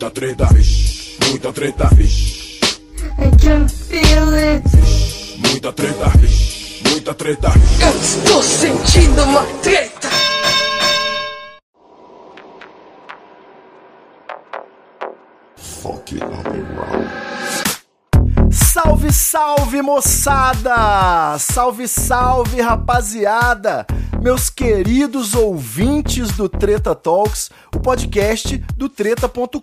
[0.00, 2.60] Muita treta, vixe, muita treta, vixe.
[3.18, 4.62] I can feel it.
[5.38, 7.48] Muita treta, vixe, muita treta.
[7.80, 10.08] Eu estou sentindo uma treta.
[15.56, 17.08] Fucking around.
[18.52, 21.36] Salve, salve, moçada!
[21.40, 23.84] Salve, salve, rapaziada!
[24.20, 29.60] Meus queridos ouvintes do Treta Talks, o podcast do treta.com.br.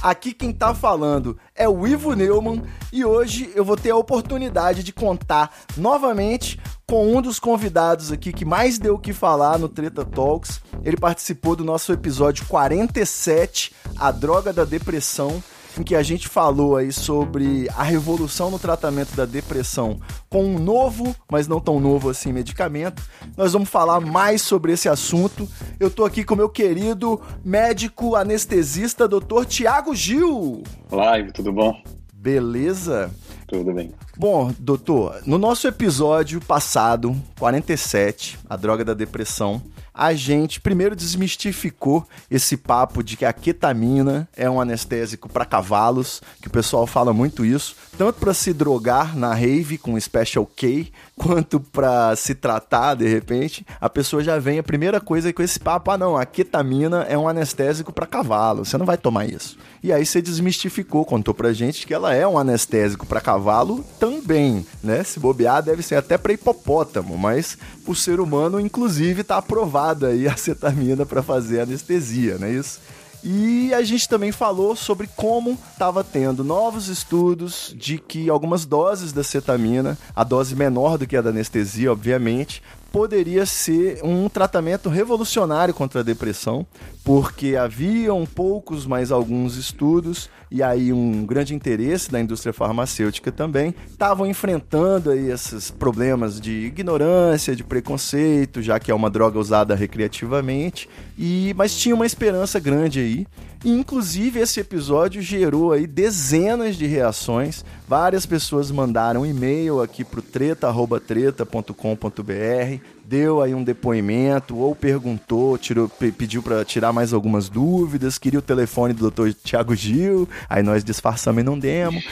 [0.00, 2.62] Aqui quem tá falando é o Ivo Neumann
[2.92, 8.32] e hoje eu vou ter a oportunidade de contar novamente com um dos convidados aqui
[8.32, 10.60] que mais deu o que falar no Treta Talks.
[10.84, 15.42] Ele participou do nosso episódio 47, A Droga da Depressão,
[15.78, 19.98] em que a gente falou aí sobre a revolução no tratamento da depressão
[20.28, 23.02] com um novo, mas não tão novo assim, medicamento.
[23.36, 25.48] Nós vamos falar mais sobre esse assunto.
[25.78, 29.44] Eu tô aqui com meu querido médico anestesista, Dr.
[29.46, 30.62] Tiago Gil.
[30.90, 31.82] Olá, Ivo, tudo bom?
[32.12, 33.10] Beleza?
[33.48, 33.92] Tudo bem.
[34.16, 39.60] Bom, doutor, no nosso episódio passado, 47, a droga da depressão,
[39.94, 46.22] a gente primeiro desmistificou esse papo de que a ketamina é um anestésico para cavalos,
[46.40, 50.90] que o pessoal fala muito isso, tanto para se drogar na rave com Special K,
[51.22, 53.64] quanto para se tratar de repente.
[53.80, 57.02] A pessoa já vem a primeira coisa é com esse papo, ah não, a ketamina
[57.08, 59.56] é um anestésico para cavalo, você não vai tomar isso.
[59.82, 64.66] E aí você desmistificou, contou pra gente que ela é um anestésico para cavalo também,
[64.82, 65.04] né?
[65.04, 67.56] Se bobear deve ser até para hipopótamo, mas
[67.86, 72.80] o ser humano inclusive tá aprovada aí a cetamina para fazer anestesia, não é isso?
[73.24, 79.12] E a gente também falou sobre como estava tendo novos estudos de que algumas doses
[79.12, 82.62] da cetamina, a dose menor do que a da anestesia, obviamente,
[82.92, 86.66] poderia ser um tratamento revolucionário contra a depressão,
[87.02, 93.74] porque haviam poucos, mas alguns estudos e aí um grande interesse da indústria farmacêutica também
[93.90, 99.74] estavam enfrentando aí esses problemas de ignorância, de preconceito, já que é uma droga usada
[99.74, 103.26] recreativamente, e mas tinha uma esperança grande aí.
[103.64, 107.64] E, inclusive esse episódio gerou aí dezenas de reações.
[107.88, 116.42] Várias pessoas mandaram e-mail aqui pro treta@treta.com.br, deu aí um depoimento ou perguntou, tirou, pediu
[116.42, 119.32] para tirar mais algumas dúvidas, queria o telefone do Dr.
[119.44, 122.02] Tiago Gil, aí nós disfarçamos e não demos.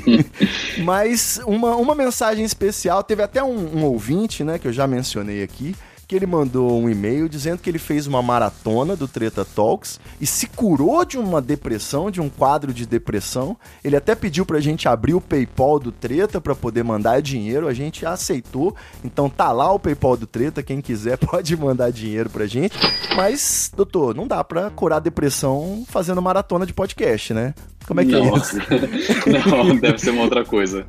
[0.84, 5.42] Mas uma, uma mensagem especial, teve até um, um ouvinte, né, que eu já mencionei
[5.42, 5.74] aqui,
[6.08, 10.24] que ele mandou um e-mail dizendo que ele fez uma maratona do Treta Talks e
[10.24, 13.54] se curou de uma depressão, de um quadro de depressão.
[13.84, 17.74] Ele até pediu pra gente abrir o PayPal do Treta para poder mandar dinheiro, a
[17.74, 18.74] gente aceitou.
[19.04, 22.74] Então tá lá o PayPal do Treta, quem quiser pode mandar dinheiro pra gente.
[23.14, 27.52] Mas, doutor, não dá pra curar depressão fazendo maratona de podcast, né?
[27.88, 28.36] Como é que não.
[28.36, 28.56] é isso?
[29.48, 30.86] não, deve ser uma outra coisa.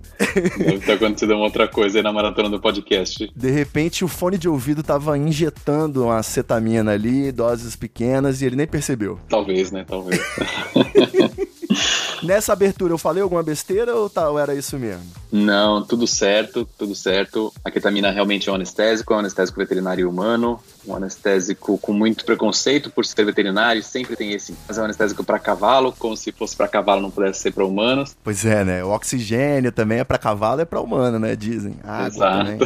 [0.58, 3.32] Deve ter acontecido uma outra coisa aí na maratona do podcast.
[3.34, 8.56] De repente o fone de ouvido tava injetando uma cetamina ali, doses pequenas, e ele
[8.56, 9.20] nem percebeu.
[9.30, 9.86] Talvez, né?
[9.88, 10.20] Talvez.
[12.24, 15.06] Nessa abertura eu falei alguma besteira ou, tá, ou era isso mesmo?
[15.32, 17.54] Não, tudo certo, tudo certo.
[17.64, 22.26] A ketamina realmente é um anestésico, é um anestésico veterinário humano, um anestésico com muito
[22.26, 24.56] preconceito por ser veterinário, sempre tem esse.
[24.68, 27.66] Mas é um anestésico para cavalo, como se fosse para cavalo não pudesse ser para
[27.66, 28.16] humanos.
[28.24, 28.84] Pois é, né?
[28.84, 31.36] O oxigênio também é para cavalo, é para humano, né?
[31.36, 31.76] Dizem.
[31.84, 32.66] Água Exato.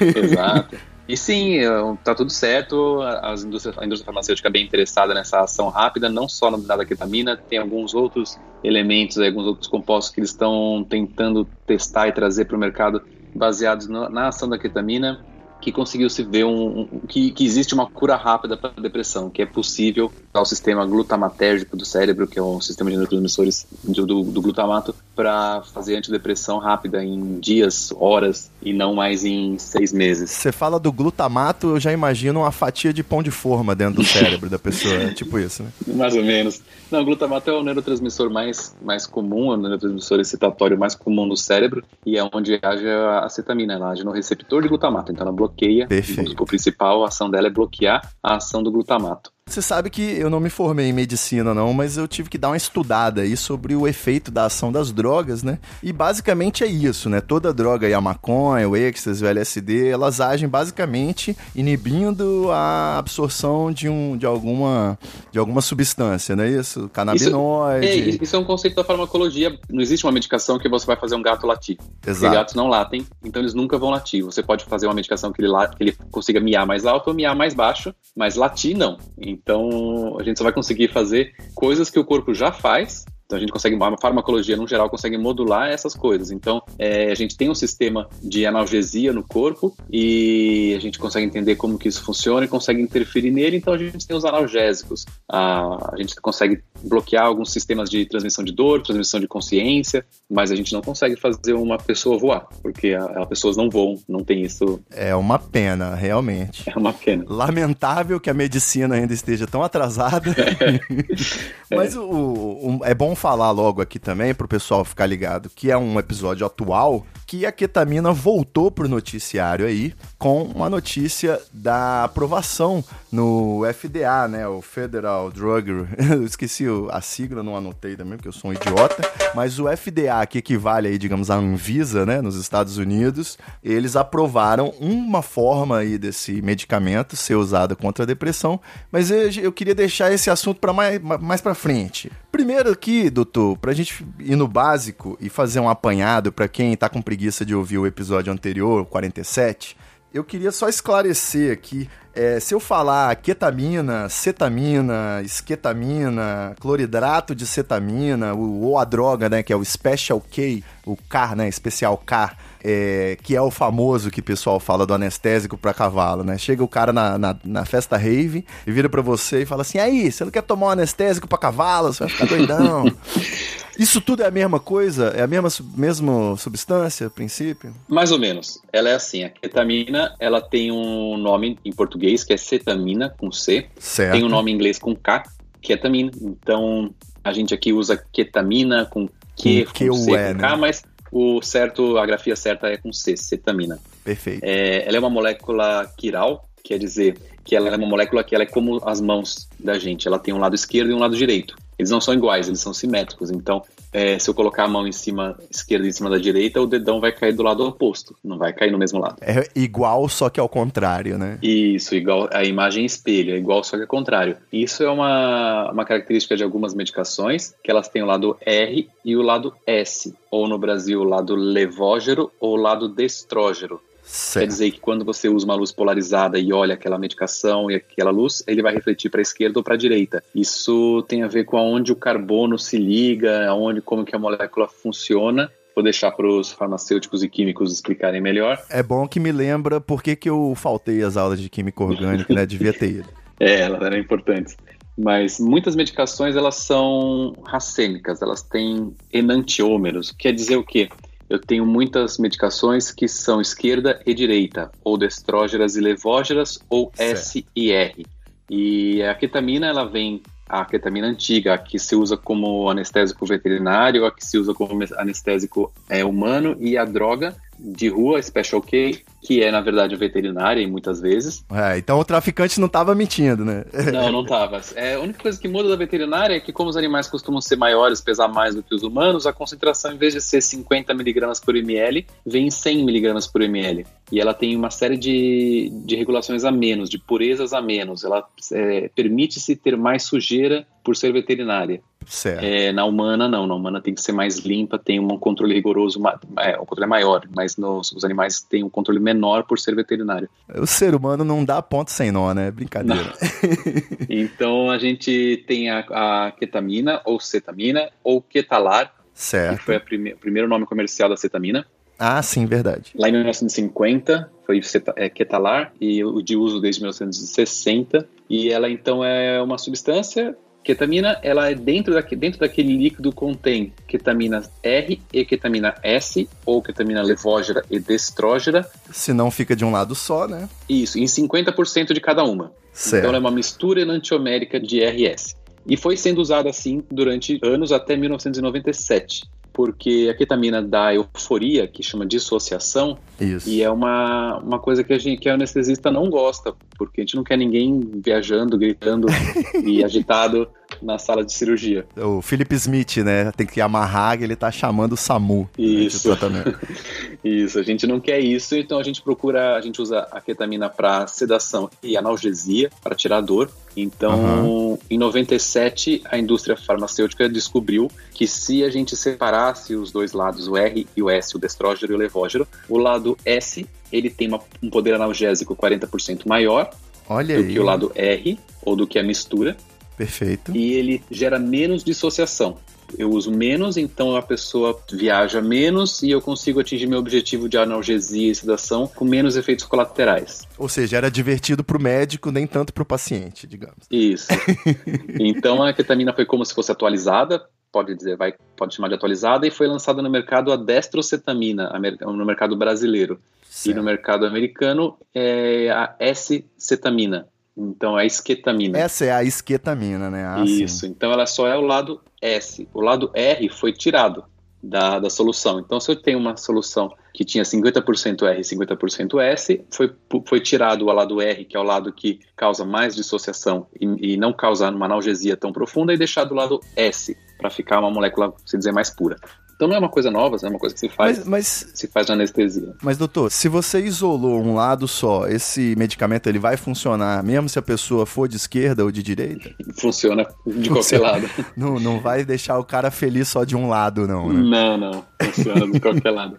[0.18, 0.91] Exato.
[1.08, 1.58] E sim,
[2.04, 3.00] tá tudo certo.
[3.02, 6.84] As indústrias, a indústria farmacêutica é bem interessada nessa ação rápida, não só no da
[6.84, 12.44] ketamina, tem alguns outros elementos, alguns outros compostos que eles estão tentando testar e trazer
[12.44, 13.02] para o mercado
[13.34, 15.24] baseados no, na ação da ketamina
[15.62, 19.30] que conseguiu se ver um, um que, que, existe uma cura rápida para a depressão,
[19.30, 23.64] que é possível usar o sistema glutamatérgico do cérebro, que é um sistema de neurotransmissores
[23.84, 29.58] do, do, do glutamato, para fazer antidepressão rápida em dias, horas e não mais em
[29.58, 30.30] seis meses.
[30.30, 34.04] Você fala do glutamato, eu já imagino uma fatia de pão de forma dentro do
[34.04, 35.70] cérebro da pessoa, é tipo isso, né?
[35.94, 36.60] Mais ou menos.
[36.90, 41.28] Não, o glutamato é o neurotransmissor mais, mais comum, é o neurotransmissor excitatório mais comum
[41.28, 45.26] do cérebro e é onde age a acetamina, ela age no receptor de glutamato, então
[45.26, 45.86] ela bloqueia.
[45.86, 46.42] Perfeito.
[46.42, 49.32] O principal, a ação dela é bloquear a ação do glutamato.
[49.48, 52.50] Você sabe que eu não me formei em medicina, não, mas eu tive que dar
[52.50, 55.58] uma estudada aí sobre o efeito da ação das drogas, né?
[55.82, 57.20] E basicamente é isso, né?
[57.20, 63.72] Toda droga aí, a maconha, o êxtase, o LSD, elas agem basicamente inibindo a absorção
[63.72, 64.96] de, um, de, alguma,
[65.30, 66.88] de alguma substância, não é isso?
[66.90, 67.86] Canabinoide.
[67.86, 69.58] Isso é, isso é um conceito da farmacologia.
[69.68, 71.76] Não existe uma medicação que você vai fazer um gato latir.
[72.06, 72.20] Exato.
[72.20, 74.24] Porque gatos não latem, então eles nunca vão latir.
[74.24, 77.34] Você pode fazer uma medicação que ele, que ele consiga miar mais alto ou miar
[77.34, 78.96] mais baixo, mas latir não.
[79.32, 83.40] Então, a gente só vai conseguir fazer coisas que o corpo já faz então a
[83.40, 86.30] gente consegue, a farmacologia no geral consegue modular essas coisas.
[86.30, 91.24] Então é, a gente tem um sistema de analgesia no corpo e a gente consegue
[91.24, 93.56] entender como que isso funciona e consegue interferir nele.
[93.56, 95.06] Então a gente tem os analgésicos.
[95.30, 100.50] A, a gente consegue bloquear alguns sistemas de transmissão de dor, transmissão de consciência, mas
[100.52, 104.42] a gente não consegue fazer uma pessoa voar, porque as pessoas não voam, não tem
[104.42, 104.78] isso.
[104.90, 106.68] É uma pena, realmente.
[106.68, 107.24] É uma pena.
[107.26, 110.34] Lamentável que a medicina ainda esteja tão atrasada.
[111.70, 115.70] mas o, o, é bom falar logo aqui também para o pessoal ficar ligado que
[115.70, 122.02] é um episódio atual que a ketamina voltou pro noticiário aí com uma notícia da
[122.02, 128.28] aprovação no FDA, né, o Federal Drug, eu esqueci a sigla, não anotei também porque
[128.28, 129.02] eu sou um idiota,
[129.34, 134.70] mas o FDA, que equivale aí, digamos, à Anvisa, né, nos Estados Unidos, eles aprovaram
[134.80, 138.58] uma forma aí desse medicamento ser usado contra a depressão,
[138.90, 142.10] mas eu, eu queria deixar esse assunto para mais, mais para frente.
[142.30, 146.88] Primeiro aqui, doutor, pra gente ir no básico e fazer um apanhado para quem tá
[146.88, 149.76] com preguiça de ouvir o episódio anterior, 47,
[150.12, 151.88] eu queria só esclarecer aqui.
[152.14, 159.42] É, se eu falar ketamina, cetamina, esquetamina, cloridrato de cetamina, ou, ou a droga, né,
[159.42, 164.10] que é o Special K, o CAR, né, especial CAR, é, que é o famoso
[164.10, 166.36] que o pessoal fala do anestésico para cavalo, né?
[166.38, 169.78] Chega o cara na, na, na, festa rave e vira para você e fala assim:
[169.78, 171.92] aí, você não quer tomar um anestésico para cavalo?
[171.92, 172.84] Você vai ficar doidão.
[173.78, 175.08] Isso tudo é a mesma coisa?
[175.16, 177.74] É a mesma, mesma substância, princípio?
[177.88, 178.60] Mais ou menos.
[178.72, 183.30] Ela é assim, a ketamina, ela tem um nome em português que é cetamina, com
[183.32, 183.66] C.
[183.78, 184.12] Certo.
[184.12, 185.22] Tem um nome em inglês com K,
[185.60, 186.10] ketamina.
[186.20, 190.56] Então, a gente aqui usa ketamina com Q, com, com C, com K, né?
[190.56, 193.78] mas o certo, a grafia certa é com C, cetamina.
[194.04, 194.42] Perfeito.
[194.42, 198.44] É, ela é uma molécula quiral, quer dizer que ela é uma molécula que ela
[198.44, 200.06] é como as mãos da gente.
[200.06, 202.72] Ela tem um lado esquerdo e um lado direito eles não são iguais, eles são
[202.72, 203.30] simétricos.
[203.30, 203.62] Então,
[203.92, 207.00] é, se eu colocar a mão em cima esquerda em cima da direita, o dedão
[207.00, 209.16] vai cair do lado oposto, não vai cair no mesmo lado.
[209.20, 211.38] É igual, só que ao contrário, né?
[211.42, 214.36] Isso, igual a imagem espelha, igual, só que ao contrário.
[214.52, 219.16] Isso é uma, uma característica de algumas medicações, que elas têm o lado R e
[219.16, 223.80] o lado S, ou no Brasil o lado levógero ou o lado destrógero.
[224.02, 224.42] Certo.
[224.42, 228.10] Quer dizer que quando você usa uma luz polarizada e olha aquela medicação e aquela
[228.10, 230.22] luz, ele vai refletir para a esquerda ou para a direita.
[230.34, 234.68] Isso tem a ver com aonde o carbono se liga, aonde como que a molécula
[234.68, 238.62] funciona vou deixar para os farmacêuticos e químicos explicarem melhor.
[238.68, 242.32] É bom que me lembra por que, que eu faltei as aulas de química orgânica,
[242.32, 242.46] né?
[242.46, 243.08] Devia ter ido.
[243.40, 244.56] É, elas eram importantes.
[244.96, 250.12] Mas muitas medicações, elas são racêmicas, elas têm enantiômeros.
[250.12, 250.88] Quer dizer o quê?
[251.32, 257.18] Eu tenho muitas medicações que são esquerda e direita, ou destrógeras e levógeras, ou certo.
[257.18, 258.06] S e R.
[258.50, 264.04] E a ketamina, ela vem, a ketamina antiga, a que se usa como anestésico veterinário,
[264.04, 269.02] a que se usa como anestésico é, humano, e a droga de rua, Special K,
[269.22, 271.44] que é, na verdade, veterinária, e muitas vezes.
[271.52, 273.64] É, então o traficante não estava mentindo, né?
[273.92, 274.60] Não, não estava.
[274.74, 277.56] É, a única coisa que muda da veterinária é que, como os animais costumam ser
[277.56, 281.38] maiores, pesar mais do que os humanos, a concentração, em vez de ser 50 miligramas
[281.38, 283.86] por ml, vem em 100 miligramas por ml.
[284.10, 288.04] E ela tem uma série de, de regulações a menos, de purezas a menos.
[288.04, 291.80] Ela é, permite-se ter mais sujeira por ser veterinária.
[292.06, 292.42] Certo.
[292.42, 293.46] É, na humana, não.
[293.46, 296.00] Na humana tem que ser mais limpa, tem um controle rigoroso,
[296.38, 299.74] é, o controle é maior, mas nos, os animais têm um controle menor por ser
[299.74, 300.28] veterinário.
[300.54, 302.50] O ser humano não dá ponto sem nó, né?
[302.50, 303.12] Brincadeira.
[304.08, 309.58] então a gente tem a, a, ketamina, ou cetamina, ou ketalar, certo.
[309.58, 311.66] que foi prime, o primeiro nome comercial da cetamina.
[311.98, 312.90] Ah, sim, verdade.
[312.96, 314.60] Lá em 1950 foi
[314.96, 318.08] é, ketalar e o de uso desde 1960.
[318.28, 323.72] E ela então é uma substância Ketamina, ela é dentro, da, dentro daquele líquido contém
[323.86, 328.68] ketamina R e ketamina S, ou ketamina levógera e destrógera.
[328.90, 330.48] Se não fica de um lado só, né?
[330.68, 332.52] Isso, em 50% de cada uma.
[332.72, 332.98] Certo.
[332.98, 335.34] Então ela é uma mistura enantiomérica de RS.
[335.66, 341.82] E foi sendo usada assim durante anos até 1997 porque a ketamina dá euforia, que
[341.82, 343.48] chama dissociação, Isso.
[343.48, 347.04] e é uma, uma coisa que a gente que a anestesista não gosta, porque a
[347.04, 349.06] gente não quer ninguém viajando, gritando
[349.64, 350.48] e agitado
[350.80, 351.84] na sala de cirurgia.
[351.96, 355.48] O Philip Smith, né, tem que amarrar ele tá chamando o SAMU.
[355.58, 356.10] Isso.
[356.28, 356.44] Né,
[357.24, 360.68] isso, a gente não quer isso, então a gente procura, a gente usa a ketamina
[360.68, 363.50] para sedação e analgesia, para tirar dor.
[363.76, 364.78] Então, uhum.
[364.90, 370.56] em 97, a indústria farmacêutica descobriu que se a gente separasse os dois lados, o
[370.56, 374.40] R e o S, o destrógeno e o levógeno, o lado S ele tem uma,
[374.62, 376.70] um poder analgésico 40% maior
[377.08, 377.52] Olha do aí.
[377.52, 379.56] que o lado R, ou do que a mistura,
[379.96, 380.56] Perfeito.
[380.56, 382.58] e ele gera menos dissociação.
[382.98, 387.56] Eu uso menos, então a pessoa viaja menos e eu consigo atingir meu objetivo de
[387.56, 390.46] analgesia e sedação com menos efeitos colaterais.
[390.58, 393.86] Ou seja, era divertido pro médico, nem tanto pro paciente, digamos.
[393.90, 394.28] Isso.
[395.18, 399.46] então a ketamina foi como se fosse atualizada, pode dizer, vai, pode chamar de atualizada,
[399.46, 401.72] e foi lançada no mercado a destrocetamina,
[402.02, 403.14] no mercado brasileiro.
[403.14, 403.82] E no Certo.
[403.82, 407.26] mercado americano é a S-cetamina.
[407.56, 408.78] Então é a esquetamina.
[408.78, 410.24] Essa é a esquetamina, né?
[410.26, 410.64] Ah, sim.
[410.64, 412.68] Isso, então ela só é o lado S.
[412.72, 414.24] O lado R foi tirado
[414.62, 415.58] da, da solução.
[415.58, 419.92] Então, se eu tenho uma solução que tinha 50% R e 50% S, foi,
[420.26, 424.16] foi tirado o lado R, que é o lado que causa mais dissociação e, e
[424.16, 428.32] não causa uma analgesia tão profunda, e deixado o lado S, para ficar uma molécula,
[428.46, 429.16] se dizer, mais pura.
[429.62, 431.86] Então não é uma coisa nova, é uma coisa que se faz, Mas, mas, se
[431.86, 432.74] faz na anestesia.
[432.82, 437.60] mas, doutor, se você isolou um lado só, esse medicamento ele vai funcionar mesmo se
[437.60, 439.54] a pessoa for de esquerda ou de direita?
[439.78, 441.04] Funciona de qualquer Funciona.
[441.12, 441.30] lado.
[441.56, 444.40] Não, não vai deixar o cara feliz só de um lado, não, né?
[444.42, 445.04] Não, não.
[445.22, 446.36] Funciona de qualquer lado.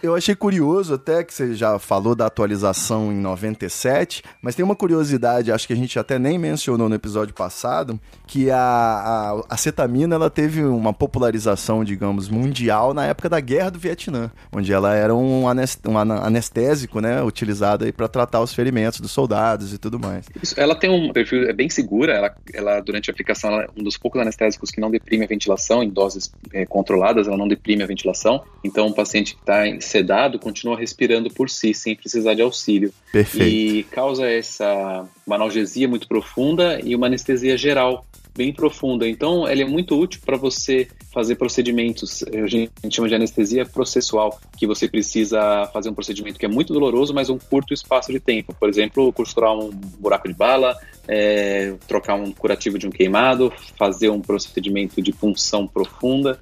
[0.00, 4.76] Eu achei curioso até que você já falou da atualização em 97, mas tem uma
[4.76, 10.14] curiosidade, acho que a gente até nem mencionou no episódio passado, que a, a acetamina
[10.14, 15.12] ela teve uma popularização, digamos, mundial na época da Guerra do Vietnã, onde ela era
[15.12, 20.26] um, anes- um anestésico, né, utilizado para tratar os ferimentos dos soldados e tudo mais.
[20.40, 23.68] Isso, ela tem um perfil é bem segura, ela, ela durante a aplicação ela é
[23.76, 27.48] um dos poucos anestésicos que não deprime a ventilação em doses eh, controladas, ela não
[27.48, 28.44] deprime a ventilação.
[28.62, 32.92] Então, o paciente que está sedado continua respirando por si, sem precisar de auxílio.
[33.12, 33.46] Perfeito.
[33.46, 38.04] E causa essa uma analgesia muito profunda e uma anestesia geral
[38.38, 39.08] bem profunda.
[39.08, 44.38] Então, ela é muito útil para você fazer procedimentos, a gente chama de anestesia processual,
[44.56, 48.20] que você precisa fazer um procedimento que é muito doloroso, mas um curto espaço de
[48.20, 48.54] tempo.
[48.54, 50.76] Por exemplo, costurar um buraco de bala,
[51.08, 56.38] é, trocar um curativo de um queimado, fazer um procedimento de punção profunda,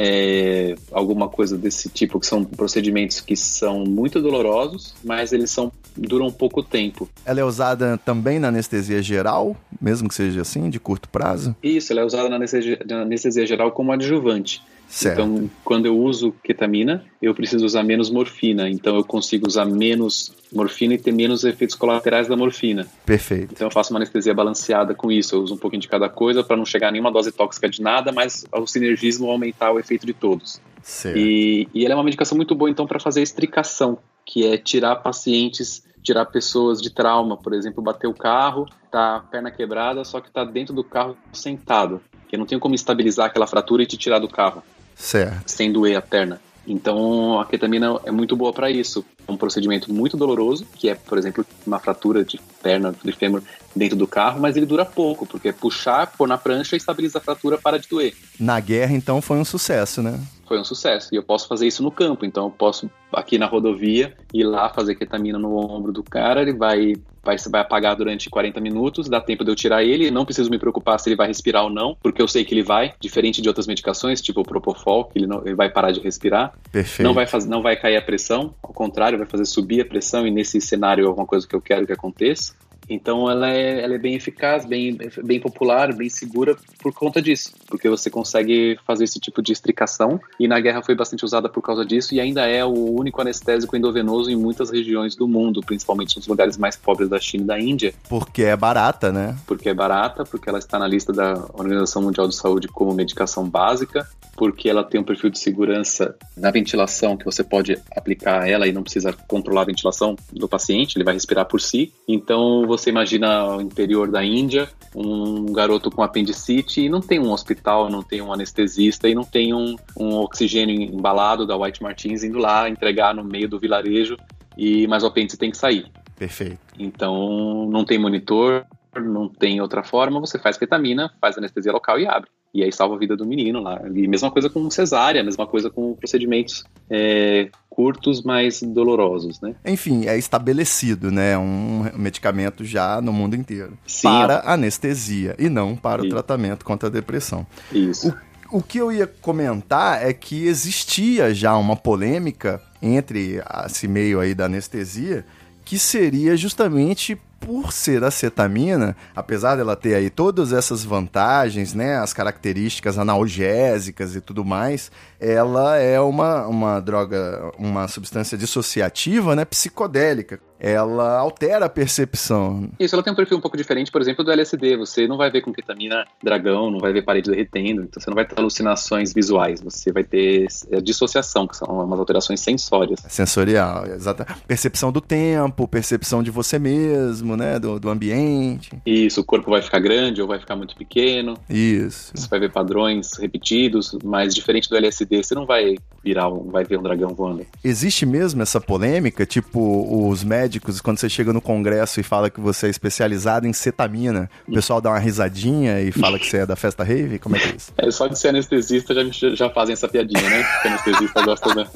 [0.00, 5.72] é, alguma coisa desse tipo, que são procedimentos que são muito dolorosos, mas eles são
[5.96, 7.08] duram pouco tempo.
[7.26, 11.56] Ela é usada também na anestesia geral, mesmo que seja assim, de curto prazo?
[11.60, 14.62] Isso, ela é usada na anestesia, na anestesia geral como adjuvante.
[14.88, 15.20] Certo.
[15.20, 18.68] Então, quando eu uso ketamina, eu preciso usar menos morfina.
[18.70, 22.86] Então, eu consigo usar menos morfina e ter menos efeitos colaterais da morfina.
[23.04, 23.52] Perfeito.
[23.52, 25.36] Então, eu faço uma anestesia balanceada com isso.
[25.36, 27.82] Eu uso um pouquinho de cada coisa para não chegar a nenhuma dose tóxica de
[27.82, 30.58] nada, mas o sinergismo aumentar o efeito de todos.
[30.82, 31.18] Certo.
[31.18, 34.96] E, e ela é uma medicação muito boa, então, para fazer estricação, que é tirar
[34.96, 37.36] pacientes, tirar pessoas de trauma.
[37.36, 41.14] Por exemplo, bater o carro, tá a perna quebrada, só que tá dentro do carro
[41.30, 42.00] sentado.
[42.26, 44.62] Que não tenho como estabilizar aquela fratura e te tirar do carro
[44.98, 45.48] Certo.
[45.48, 46.40] sem doer a perna.
[46.66, 49.02] Então a ketamina é muito boa para isso.
[49.26, 53.42] É um procedimento muito doloroso, que é, por exemplo, uma fratura de perna, de fêmur
[53.74, 57.20] dentro do carro, mas ele dura pouco, porque é puxar, pôr na prancha, estabiliza a
[57.20, 58.14] fratura, para de doer.
[58.38, 60.20] Na guerra, então, foi um sucesso, né?
[60.46, 61.08] Foi um sucesso.
[61.12, 62.24] E eu posso fazer isso no campo.
[62.24, 66.54] Então eu posso, aqui na rodovia, ir lá fazer ketamina no ombro do cara, ele
[66.54, 66.94] vai,
[67.28, 70.58] vai, vai apagar durante 40 minutos, dá tempo de eu tirar ele, não preciso me
[70.58, 73.48] preocupar se ele vai respirar ou não, porque eu sei que ele vai, diferente de
[73.48, 76.54] outras medicações, tipo o Propofol, que ele, não, ele vai parar de respirar.
[76.72, 77.06] Perfeito.
[77.06, 80.26] Não vai, fazer, não vai cair a pressão, ao contrário, vai fazer subir a pressão
[80.26, 82.54] e nesse cenário é alguma coisa que eu quero que aconteça.
[82.88, 87.52] Então ela é, ela é bem eficaz, bem, bem popular, bem segura por conta disso,
[87.66, 91.62] porque você consegue fazer esse tipo de estricação e na guerra foi bastante usada por
[91.62, 96.16] causa disso e ainda é o único anestésico endovenoso em muitas regiões do mundo, principalmente
[96.16, 99.36] nos lugares mais pobres da China e da Índia, Porque é barata, né?
[99.46, 103.48] porque é barata, porque ela está na lista da Organização Mundial de Saúde como medicação
[103.48, 108.68] básica, porque ela tem um perfil de segurança na ventilação que você pode aplicar ela
[108.68, 111.92] e não precisa controlar a ventilação do paciente, ele vai respirar por si.
[112.06, 117.30] Então você imagina o interior da Índia, um garoto com apendicite e não tem um
[117.30, 122.22] hospital, não tem um anestesista e não tem um, um oxigênio embalado da White Martins
[122.22, 124.16] indo lá entregar no meio do vilarejo
[124.56, 125.90] e mas o apêndice tem que sair.
[126.16, 126.58] Perfeito.
[126.78, 128.66] Então não tem monitor,
[128.96, 132.30] não tem outra forma, você faz ketamina, faz anestesia local e abre.
[132.52, 133.80] E aí salva a vida do menino lá.
[133.94, 139.54] E mesma coisa com cesárea, mesma coisa com procedimentos é, curtos, mas dolorosos, né?
[139.64, 141.36] Enfim, é estabelecido, né?
[141.36, 143.78] Um medicamento já no mundo inteiro.
[143.86, 146.10] Sim, para anestesia e não para o Sim.
[146.10, 147.46] tratamento contra a depressão.
[147.72, 148.12] Isso.
[148.50, 154.34] O que eu ia comentar é que existia já uma polêmica entre esse meio aí
[154.34, 155.24] da anestesia,
[155.68, 162.14] que seria justamente por ser acetamina, apesar dela ter aí todas essas vantagens, né, as
[162.14, 170.40] características analgésicas e tudo mais, ela é uma, uma droga, uma substância dissociativa, né, psicodélica.
[170.58, 172.70] Ela altera a percepção.
[172.78, 174.76] Isso, ela tem um perfil um pouco diferente, por exemplo, do LSD.
[174.76, 178.14] Você não vai ver com ketamina dragão, não vai ver parede derretendo, então você não
[178.14, 183.00] vai ter alucinações visuais, você vai ter é, dissociação, que são umas alterações sensórias.
[183.08, 184.26] Sensorial, exata.
[184.46, 187.58] Percepção do tempo, percepção de você mesmo, né?
[187.58, 188.70] Do, do ambiente.
[188.84, 191.34] Isso, o corpo vai ficar grande ou vai ficar muito pequeno.
[191.48, 192.12] Isso.
[192.14, 196.64] Você vai ver padrões repetidos, mas diferente do LSD, você não vai virar um, vai
[196.64, 197.46] ver um dragão voando.
[197.62, 200.47] Existe mesmo essa polêmica, tipo os médicos,
[200.82, 204.80] quando você chega no congresso e fala que você é especializado em cetamina, o pessoal
[204.80, 207.18] dá uma risadinha e fala que você é da festa rave?
[207.18, 207.72] Como é que é isso?
[207.76, 210.42] É, só de ser anestesista já, já fazem essa piadinha, né?
[210.42, 211.66] Porque anestesista gosta da...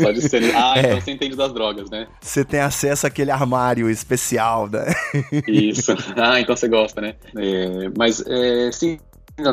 [0.00, 0.56] Só de ser...
[0.56, 2.06] Ah, então você entende das drogas, né?
[2.20, 4.92] Você tem acesso àquele armário especial, né?
[5.46, 5.92] Isso.
[6.16, 7.14] Ah, então você gosta, né?
[7.36, 8.98] É, mas, é, sim,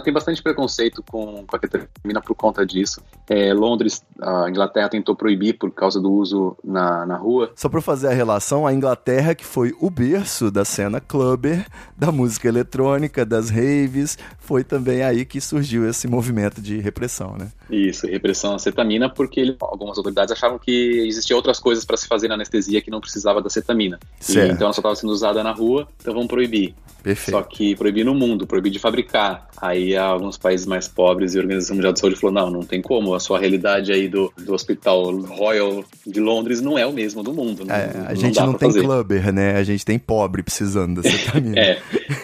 [0.03, 3.01] tem bastante preconceito com, com a ketamina por conta disso.
[3.27, 7.51] É, Londres, a Inglaterra tentou proibir por causa do uso na, na rua.
[7.55, 11.65] Só para fazer a relação, a Inglaterra que foi o berço da cena clubber,
[11.97, 17.51] da música eletrônica, das raves, foi também aí que surgiu esse movimento de repressão, né?
[17.69, 22.27] Isso, repressão à cetamina, porque algumas autoridades achavam que existiam outras coisas para se fazer
[22.27, 23.99] na anestesia que não precisava da cetamina.
[24.27, 26.73] E, então ela só estava sendo usada na rua, então vamos proibir.
[27.01, 27.37] Perfeito.
[27.37, 29.47] Só que proibir no mundo, proibir de fabricar.
[29.69, 32.81] Aí alguns países mais pobres e a Organização Mundial de Saúde falou: não, não tem
[32.81, 33.13] como.
[33.13, 37.31] A sua realidade aí do, do Hospital Royal de Londres não é o mesmo do
[37.31, 37.65] mundo.
[37.65, 38.81] Não, é, a gente não, não tem fazer.
[38.81, 39.57] clubber, né?
[39.57, 41.53] A gente tem pobre precisando da cetamina.
[41.61, 41.79] é.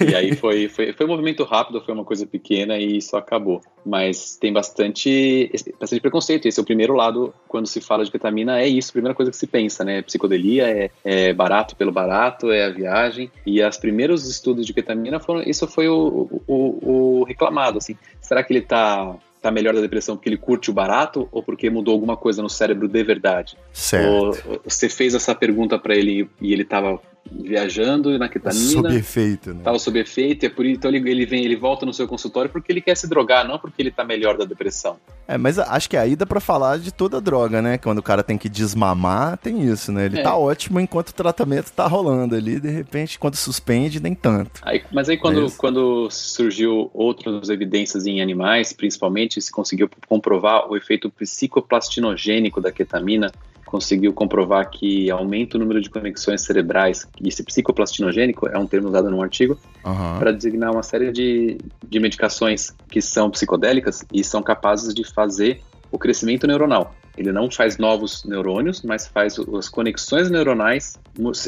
[0.10, 3.62] E aí foi, foi, foi um movimento rápido, foi uma coisa pequena e isso acabou.
[3.86, 6.48] Mas tem bastante, bastante preconceito.
[6.48, 8.90] Esse é o primeiro lado, quando se fala de ketamina, é isso.
[8.90, 10.02] A primeira coisa que se pensa, né?
[10.02, 13.30] Psicodelia é, é barato pelo barato, é a viagem.
[13.46, 15.44] E os primeiros estudos de ketamina foram.
[15.44, 17.96] Isso foi o, o, o reclamado, assim.
[18.22, 21.70] Será que ele está tá melhor da depressão porque ele curte o barato ou porque
[21.70, 23.58] mudou alguma coisa no cérebro de verdade?
[23.72, 24.10] Certo.
[24.10, 27.00] Ou, você fez essa pergunta para ele e ele estava
[27.32, 28.72] viajando na ketamina.
[28.72, 29.62] Sob efeito, né?
[29.64, 32.50] Tava sob efeito, é por isso, então ele, ele vem, ele volta no seu consultório
[32.50, 34.98] porque ele quer se drogar, não porque ele tá melhor da depressão.
[35.28, 37.78] É, mas acho que aí dá pra falar de toda droga, né?
[37.78, 40.06] Quando o cara tem que desmamar, tem isso, né?
[40.06, 40.24] Ele é.
[40.24, 44.62] tá ótimo enquanto o tratamento tá rolando ali, de repente, quando suspende, nem tanto.
[44.62, 50.70] Aí, mas aí quando, é quando surgiu outras evidências em animais, principalmente, se conseguiu comprovar
[50.70, 53.32] o efeito psicoplastinogênico da ketamina,
[53.76, 58.88] conseguiu comprovar que aumenta o número de conexões cerebrais, e esse psicoplastinogênico é um termo
[58.88, 60.18] usado num artigo, uhum.
[60.18, 65.62] para designar uma série de, de medicações que são psicodélicas e são capazes de fazer
[65.92, 66.96] o crescimento neuronal.
[67.18, 70.98] Ele não faz novos neurônios, mas faz as conexões neuronais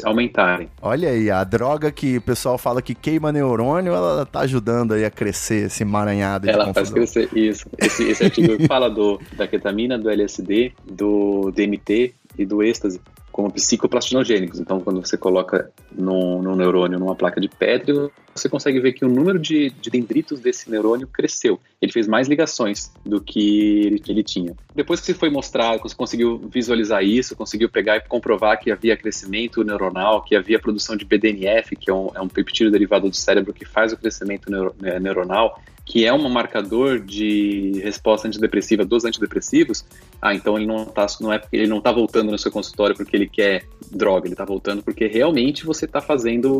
[0.04, 0.70] aumentarem.
[0.80, 5.04] Olha aí, a droga que o pessoal fala que queima neurônio, ela tá ajudando aí
[5.04, 6.84] a crescer esse emaranhado de Ela confusão.
[6.84, 7.66] faz crescer, isso.
[7.76, 13.00] Esse, esse artigo fala do, da ketamina, do LSD, do DMT e do êxtase
[13.38, 14.58] como psicoplastinogênicos.
[14.58, 17.92] Então, quando você coloca no, no, neurônio numa placa de Petri,
[18.34, 21.60] você consegue ver que o número de, de, dendritos desse neurônio cresceu.
[21.80, 24.56] Ele fez mais ligações do que ele, ele tinha.
[24.74, 28.96] Depois que você foi mostrar, você conseguiu visualizar isso, conseguiu pegar e comprovar que havia
[28.96, 33.14] crescimento neuronal, que havia produção de BDNF, que é um, é um peptídeo derivado do
[33.14, 38.84] cérebro que faz o crescimento neuro, né, neuronal, que é um marcador de resposta antidepressiva
[38.84, 39.86] dos antidepressivos,
[40.20, 43.16] ah, então ele não tá, não é ele não tá voltando no seu consultório porque
[43.16, 46.52] ele quer droga, ele tá voltando porque realmente você tá fazendo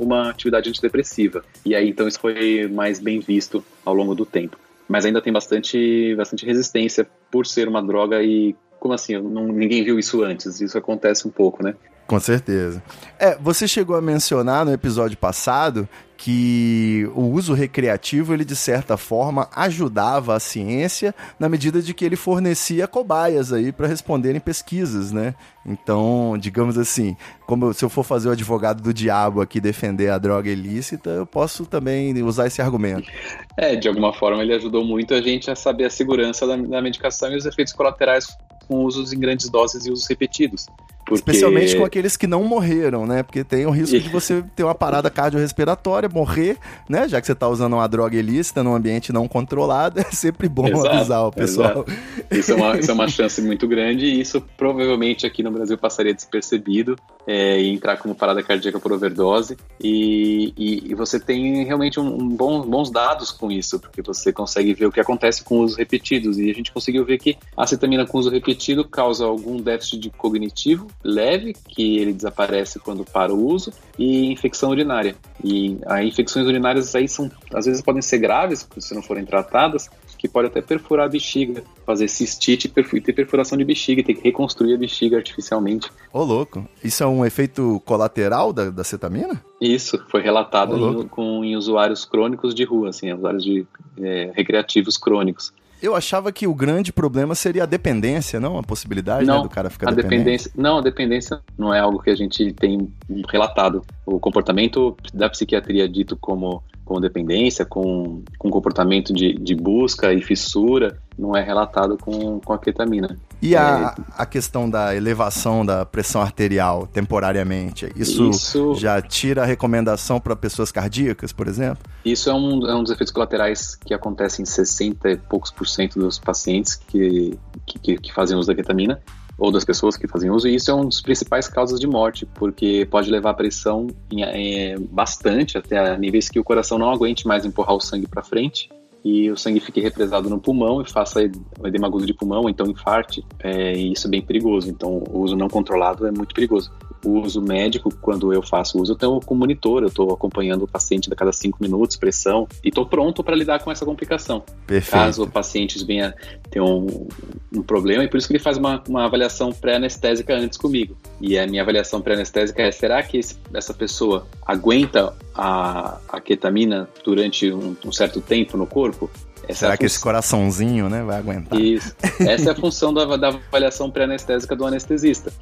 [0.00, 1.44] uma atividade antidepressiva.
[1.64, 4.58] E aí então isso foi mais bem visto ao longo do tempo.
[4.88, 9.16] Mas ainda tem bastante bastante resistência por ser uma droga e como assim?
[9.16, 10.60] Não, ninguém viu isso antes.
[10.60, 11.76] Isso acontece um pouco, né?
[12.12, 12.82] Com certeza.
[13.18, 18.98] É, você chegou a mencionar no episódio passado que o uso recreativo, ele de certa
[18.98, 25.10] forma ajudava a ciência na medida de que ele fornecia cobaias aí para responderem pesquisas,
[25.10, 25.34] né?
[25.64, 30.18] Então, digamos assim, como se eu for fazer o advogado do diabo aqui defender a
[30.18, 33.10] droga ilícita, eu posso também usar esse argumento.
[33.56, 36.82] É, de alguma forma ele ajudou muito a gente a saber a segurança da, da
[36.82, 38.26] medicação e os efeitos colaterais
[38.68, 40.66] com usos em grandes doses e usos repetidos.
[41.04, 41.14] Porque...
[41.14, 43.22] Especialmente com aqueles que não morreram, né?
[43.22, 46.56] Porque tem o risco de você ter uma parada cardiorrespiratória, morrer,
[46.88, 47.08] né?
[47.08, 50.66] Já que você está usando uma droga ilícita num ambiente não controlado, é sempre bom
[50.66, 51.84] exato, avisar o pessoal.
[52.30, 55.76] Isso é, uma, isso é uma chance muito grande e isso provavelmente aqui no Brasil
[55.76, 59.56] passaria despercebido é, e entrar como parada cardíaca por overdose.
[59.82, 64.32] E, e, e você tem realmente um, um bom, bons dados com isso, porque você
[64.32, 66.38] consegue ver o que acontece com usos repetidos.
[66.38, 70.10] E a gente conseguiu ver que a cetamina com uso repetido causa algum déficit de
[70.10, 75.16] cognitivo leve, que ele desaparece quando para o uso, e infecção urinária.
[75.42, 79.88] E as infecções urinárias aí são, às vezes podem ser graves, se não forem tratadas,
[80.22, 84.22] que pode até perfurar a bexiga, fazer cistite e ter perfuração de bexiga, ter que
[84.22, 85.90] reconstruir a bexiga artificialmente.
[86.12, 86.64] Ô, louco.
[86.82, 89.42] Isso é um efeito colateral da, da cetamina?
[89.60, 93.66] Isso, foi relatado em, com, em usuários crônicos de rua, assim, usuários de
[94.00, 95.52] é, recreativos crônicos.
[95.82, 98.56] Eu achava que o grande problema seria a dependência, não?
[98.56, 100.18] A possibilidade né, não, né, do cara ficar a dependente.
[100.18, 102.88] dependência Não, a dependência não é algo que a gente tem
[103.28, 103.84] relatado.
[104.06, 110.20] O comportamento da psiquiatria dito como com dependência, com, com comportamento de, de busca e
[110.20, 113.16] fissura, não é relatado com, com a ketamina.
[113.40, 119.42] E a, é, a questão da elevação da pressão arterial temporariamente, isso, isso já tira
[119.42, 121.82] a recomendação para pessoas cardíacas, por exemplo?
[122.04, 125.66] Isso é um, é um dos efeitos colaterais que acontece em 60 e poucos por
[125.66, 129.00] cento dos pacientes que, que, que fazem uso da ketamina
[129.38, 132.26] ou das pessoas que fazem uso, e isso é uma das principais causas de morte,
[132.26, 137.26] porque pode levar a pressão em, em, bastante, até níveis que o coração não aguente
[137.26, 138.68] mais empurrar o sangue para frente,
[139.04, 141.20] e o sangue fique represado no pulmão e faça
[141.58, 144.70] o edema agudo de pulmão, então infarte, é, e isso é bem perigoso.
[144.70, 146.70] Então, o uso não controlado é muito perigoso
[147.04, 150.68] o uso médico, quando eu faço uso, eu tenho com monitor, eu estou acompanhando o
[150.68, 154.42] paciente a cada cinco minutos, pressão, e estou pronto para lidar com essa complicação.
[154.66, 154.92] Perfeito.
[154.92, 156.14] Caso o paciente venha
[156.50, 157.08] ter um,
[157.52, 160.96] um problema, e por isso que ele faz uma, uma avaliação pré-anestésica antes comigo.
[161.20, 166.88] E a minha avaliação pré-anestésica é: será que esse, essa pessoa aguenta a, a ketamina
[167.04, 169.10] durante um, um certo tempo no corpo?
[169.50, 171.58] Será é que esse coraçãozinho, né, vai aguentar?
[171.60, 171.94] Isso.
[172.20, 175.32] Essa é a função da, da avaliação pré-anestésica do anestesista.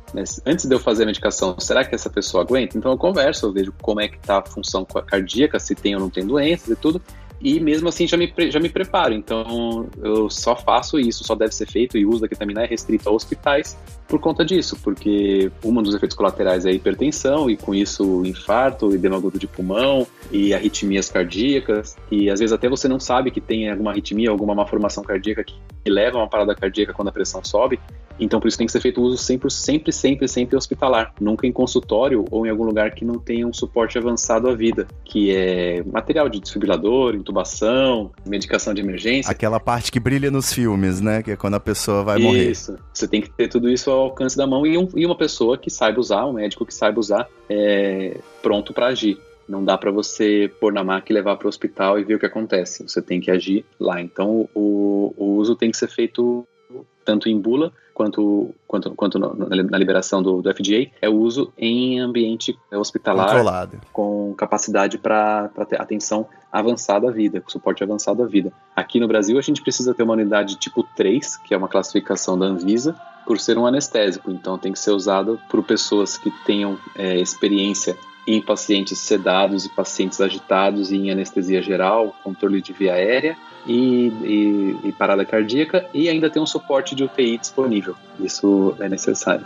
[0.47, 2.79] Antes de eu fazer a medicação, será que essa pessoa aguenta?
[2.79, 6.01] Então eu converso, eu vejo como é que está a função cardíaca, se tem ou
[6.01, 7.01] não tem doenças e tudo
[7.41, 9.15] e mesmo assim já me, já me preparo.
[9.15, 12.67] Então eu só faço isso, só deve ser feito e o uso da ketamina é
[12.67, 13.77] restrito a hospitais
[14.11, 18.93] por conta disso, porque um dos efeitos colaterais é a hipertensão e com isso infarto,
[18.93, 23.41] edema agudo de pulmão e arritmias cardíacas e às vezes até você não sabe que
[23.41, 25.55] tem alguma arritmia, alguma malformação cardíaca que
[25.89, 27.79] leva a uma parada cardíaca quando a pressão sobe.
[28.19, 31.53] Então por isso tem que ser feito uso sempre, sempre, sempre, sempre hospitalar, nunca em
[31.53, 35.83] consultório ou em algum lugar que não tenha um suporte avançado à vida, que é
[35.85, 39.31] material de desfibrilador, intubação, medicação de emergência.
[39.31, 41.23] Aquela parte que brilha nos filmes, né?
[41.23, 42.27] Que é quando a pessoa vai isso.
[42.27, 42.51] morrer.
[42.51, 42.79] Isso.
[42.93, 45.57] Você tem que ter tudo isso ao alcance da mão e, um, e uma pessoa
[45.57, 49.19] que saiba usar, um médico que saiba usar, é, pronto para agir.
[49.49, 52.19] Não dá para você pôr na máquina e levar para o hospital e ver o
[52.19, 52.83] que acontece.
[52.85, 54.01] Você tem que agir lá.
[54.01, 56.47] Então, o, o uso tem que ser feito
[57.05, 62.01] tanto em bula quanto, quanto, quanto na liberação do, do, FDA, é o uso em
[62.01, 63.79] ambiente hospitalar Controlado.
[63.93, 68.51] com capacidade para ter atenção avançada à vida, suporte avançado à vida.
[68.75, 72.39] Aqui no Brasil, a gente precisa ter uma unidade tipo 3, que é uma classificação
[72.39, 76.79] da Anvisa, por ser um anestésico, então tem que ser usado por pessoas que tenham
[76.97, 77.99] é, experiência
[78.35, 84.89] em pacientes sedados e pacientes agitados em anestesia geral, controle de via aérea e, e,
[84.89, 87.97] e parada cardíaca e ainda tem um suporte de UTI disponível.
[88.21, 89.45] Isso é necessário.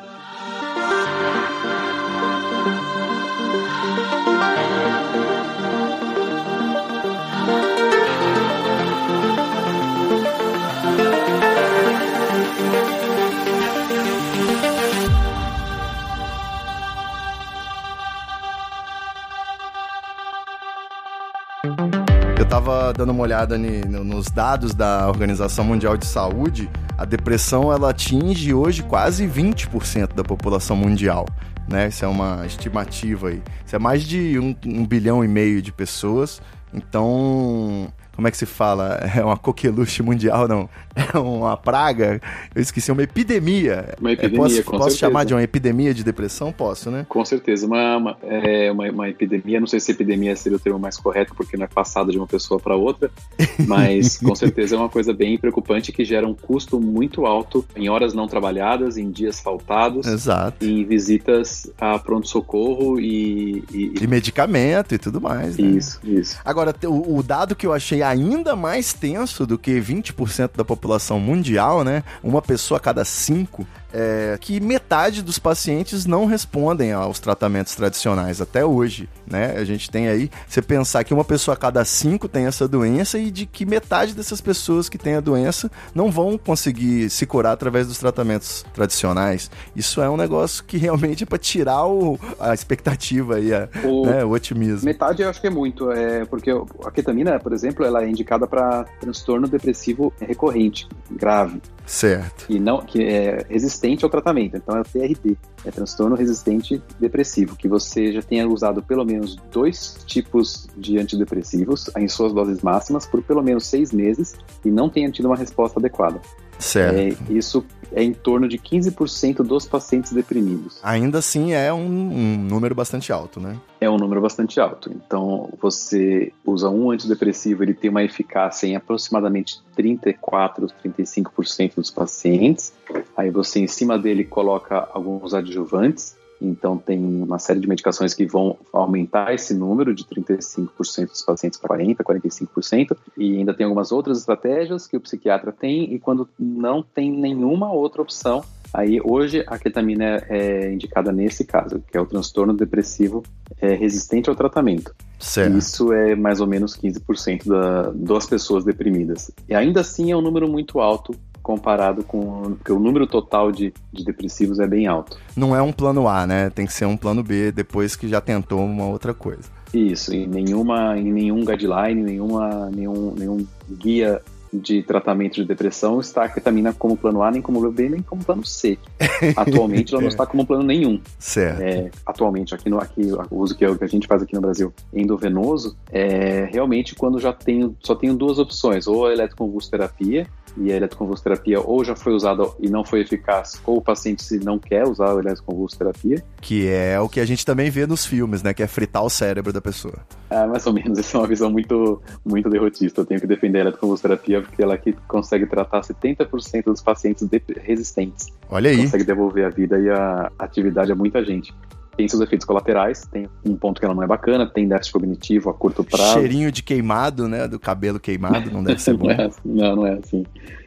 [22.55, 28.55] Tava dando uma olhada nos dados da Organização Mundial de Saúde, a depressão ela atinge
[28.55, 31.27] hoje quase 20% da população mundial.
[31.69, 31.89] Né?
[31.89, 33.43] Isso é uma estimativa aí.
[33.67, 36.41] Isso é mais de um, um bilhão e meio de pessoas.
[36.73, 39.01] Então, como é que se fala?
[39.15, 40.69] É uma coqueluche mundial, não?
[40.95, 42.21] É uma praga?
[42.55, 43.95] Eu esqueci, uma epidemia.
[44.01, 46.53] Uma epidemia, posso, com posso chamar de uma epidemia de depressão?
[46.53, 47.07] Posso, né?
[47.09, 47.67] Com certeza.
[47.67, 51.35] Uma, uma, é, uma, uma, epidemia, não sei se epidemia seria o termo mais correto,
[51.35, 53.11] porque não é passada de uma pessoa para outra,
[53.67, 57.89] mas com certeza é uma coisa bem preocupante que gera um custo muito alto em
[57.89, 60.65] horas não trabalhadas, em dias faltados, Exato.
[60.65, 64.07] em visitas a pronto-socorro e, e, e...
[64.07, 65.57] medicamento e tudo mais.
[65.57, 65.69] Né?
[65.71, 66.39] Isso, isso.
[66.45, 71.19] Agora, o, o dado que eu achei ainda mais tenso do que 20% da população
[71.19, 72.03] mundial, né?
[72.23, 78.41] Uma pessoa a cada cinco é, que metade dos pacientes não respondem aos tratamentos tradicionais
[78.41, 79.55] até hoje, né?
[79.57, 83.21] A gente tem aí, você pensar que uma pessoa a cada cinco tem essa doença
[83.21, 87.53] e de que metade dessas pessoas que têm a doença não vão conseguir se curar
[87.53, 89.49] através dos tratamentos tradicionais.
[89.77, 94.07] Isso é um negócio que realmente é para tirar o, a expectativa e a, o,
[94.07, 94.85] né, o otimismo.
[94.85, 98.45] Metade eu acho que é muito, é porque a ketamina, por exemplo, ela é indicada
[98.45, 101.63] para transtorno depressivo recorrente, grave.
[101.87, 102.47] Certo.
[102.47, 104.57] que não que é resistente ao tratamento.
[104.57, 109.37] Então é o TRD, é transtorno resistente depressivo, que você já tenha usado pelo menos
[109.53, 114.89] dois tipos de antidepressivos em suas doses máximas por pelo menos seis meses e não
[114.89, 116.21] tenha tido uma resposta adequada.
[116.59, 116.97] Certo.
[116.97, 120.79] É, isso é em torno de 15% dos pacientes deprimidos.
[120.83, 123.57] Ainda assim é um, um número bastante alto, né?
[123.81, 124.91] É um número bastante alto.
[124.95, 132.73] Então, você usa um antidepressivo, ele tem uma eficácia em aproximadamente 34, 35% dos pacientes.
[133.17, 136.17] Aí você, em cima dele, coloca alguns adjuvantes.
[136.41, 141.59] Então, tem uma série de medicações que vão aumentar esse número de 35% dos pacientes
[141.59, 142.97] para 40%, 45%.
[143.17, 145.95] E ainda tem algumas outras estratégias que o psiquiatra tem.
[145.95, 148.45] E quando não tem nenhuma outra opção,
[148.75, 153.23] Aí, hoje, a ketamina é, indicada nesse caso, que é o transtorno depressivo
[153.61, 154.93] é, resistente ao tratamento.
[155.17, 155.57] Certo.
[155.57, 159.31] Isso é mais ou menos 15% da, das pessoas deprimidas.
[159.49, 161.15] E ainda assim é um número muito alto
[161.45, 162.55] comparado com.
[162.57, 165.17] Porque o número total de, de depressivos é bem alto.
[165.37, 166.51] Não é um plano A, né?
[166.51, 169.45] Tem que ser um plano B depois que já tentou uma outra coisa.
[169.73, 174.23] Isso, em nenhuma, em nenhum guideline, nenhuma, nenhum, nenhum guia
[174.55, 178.03] de tratamento de depressão está a ketamina como plano A, nem como plano B, nem
[178.03, 178.79] como plano C.
[179.37, 181.01] Atualmente ela não está como plano nenhum.
[181.19, 181.61] Certo.
[181.61, 184.73] É, atualmente, aqui no aqui, o uso é que a gente faz aqui no Brasil
[184.93, 190.77] endovenoso, é realmente quando já tenho, só tenho duas opções, ou a eletroconvulsoterapia, e a
[190.77, 194.87] eletroconvulsoterapia ou já foi usada e não foi eficaz, ou o paciente se não quer
[194.87, 196.23] usar a eletroconvulsoterapia.
[196.41, 198.55] Que é o que a gente também vê nos filmes, né?
[198.55, 199.95] Que é fritar o cérebro da pessoa.
[200.31, 203.01] É, mais ou menos, essa é uma visão muito, muito derrotista.
[203.01, 207.29] Eu tenho que defender a eletroconvulsoterapia porque ela que consegue tratar 70% dos pacientes
[207.63, 208.27] resistentes.
[208.49, 208.79] Olha aí.
[208.79, 211.55] Consegue devolver a vida e a atividade a muita gente
[211.95, 215.51] tem seus efeitos colaterais, tem um ponto que ela não é bacana, tem déficit cognitivo
[215.51, 216.15] a curto prazo.
[216.15, 217.49] Cheirinho de queimado, né?
[217.49, 219.07] Do cabelo queimado, não deve ser bom.
[219.09, 220.25] não, é assim, não, não é assim.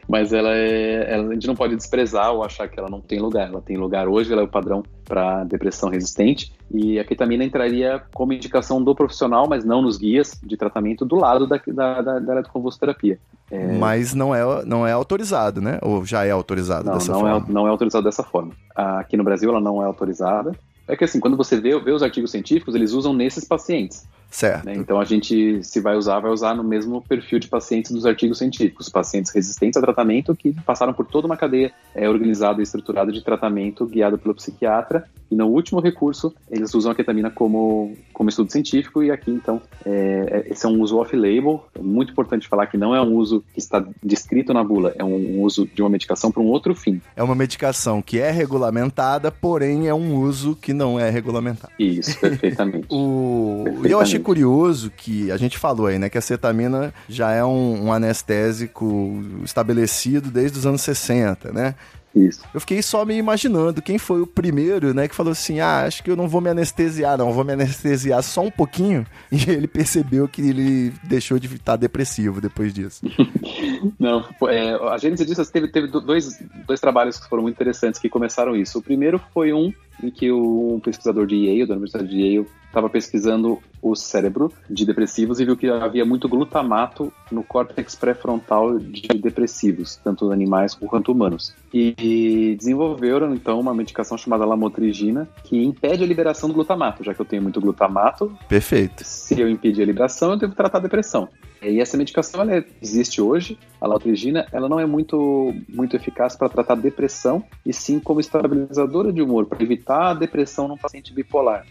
[0.08, 1.12] Mas ela é.
[1.12, 3.48] Ela, a gente não pode desprezar ou achar que ela não tem lugar.
[3.48, 6.52] Ela tem lugar hoje, ela é o padrão para depressão resistente.
[6.70, 11.16] E a ketamina entraria como indicação do profissional, mas não nos guias de tratamento do
[11.16, 13.18] lado da, da, da, da eletroconvulsoterapia.
[13.50, 13.78] É...
[13.78, 15.78] Mas não é, não é autorizado, né?
[15.82, 17.46] Ou já é autorizado não, dessa não forma?
[17.46, 18.52] É, não é autorizado dessa forma.
[18.74, 20.52] Aqui no Brasil ela não é autorizada.
[20.88, 24.08] É que assim, quando você vê, vê os artigos científicos, eles usam nesses pacientes.
[24.30, 24.66] Certo.
[24.66, 24.74] Né?
[24.76, 28.38] Então a gente, se vai usar, vai usar no mesmo perfil de pacientes dos artigos
[28.38, 33.10] científicos, pacientes resistentes a tratamento que passaram por toda uma cadeia é, organizada e estruturada
[33.10, 35.04] de tratamento guiado pelo psiquiatra.
[35.30, 39.02] E no último recurso, eles usam a ketamina como, como estudo científico.
[39.02, 41.64] E aqui, então, é, esse é um uso off-label.
[41.74, 45.04] É muito importante falar que não é um uso que está descrito na bula, é
[45.04, 47.00] um uso de uma medicação para um outro fim.
[47.14, 51.72] É uma medicação que é regulamentada, porém é um uso que não é regulamentado.
[51.78, 52.86] Isso, perfeitamente.
[52.90, 53.60] o...
[53.64, 53.92] perfeitamente.
[53.92, 57.86] Eu achei curioso que a gente falou aí, né, que a cetamina já é um,
[57.86, 61.74] um anestésico estabelecido desde os anos 60, né?
[62.14, 62.42] Isso.
[62.52, 66.02] Eu fiquei só me imaginando quem foi o primeiro, né, que falou assim: ah, acho
[66.02, 69.06] que eu não vou me anestesiar, não, vou me anestesiar só um pouquinho.
[69.30, 73.04] E ele percebeu que ele deixou de estar depressivo depois disso.
[74.00, 78.08] não, é, a gênese disso teve, teve dois, dois trabalhos que foram muito interessantes que
[78.08, 78.78] começaram isso.
[78.78, 82.88] O primeiro foi um em que um pesquisador de Yale, da Universidade de Yale, estava
[82.88, 89.08] pesquisando o cérebro de depressivos e viu que havia muito glutamato no córtex pré-frontal de
[89.18, 91.54] depressivos, tanto animais quanto humanos.
[91.72, 97.20] E desenvolveram então uma medicação chamada lamotrigina que impede a liberação do glutamato, já que
[97.20, 98.36] eu tenho muito glutamato.
[98.48, 99.04] Perfeito.
[99.04, 101.28] Se eu impedir a liberação, eu devo tratar a depressão.
[101.62, 106.48] E essa medicação ela existe hoje, a lamotrigina, ela não é muito, muito eficaz para
[106.48, 111.66] tratar depressão, e sim como estabilizadora de humor, para evitar a depressão num paciente bipolar.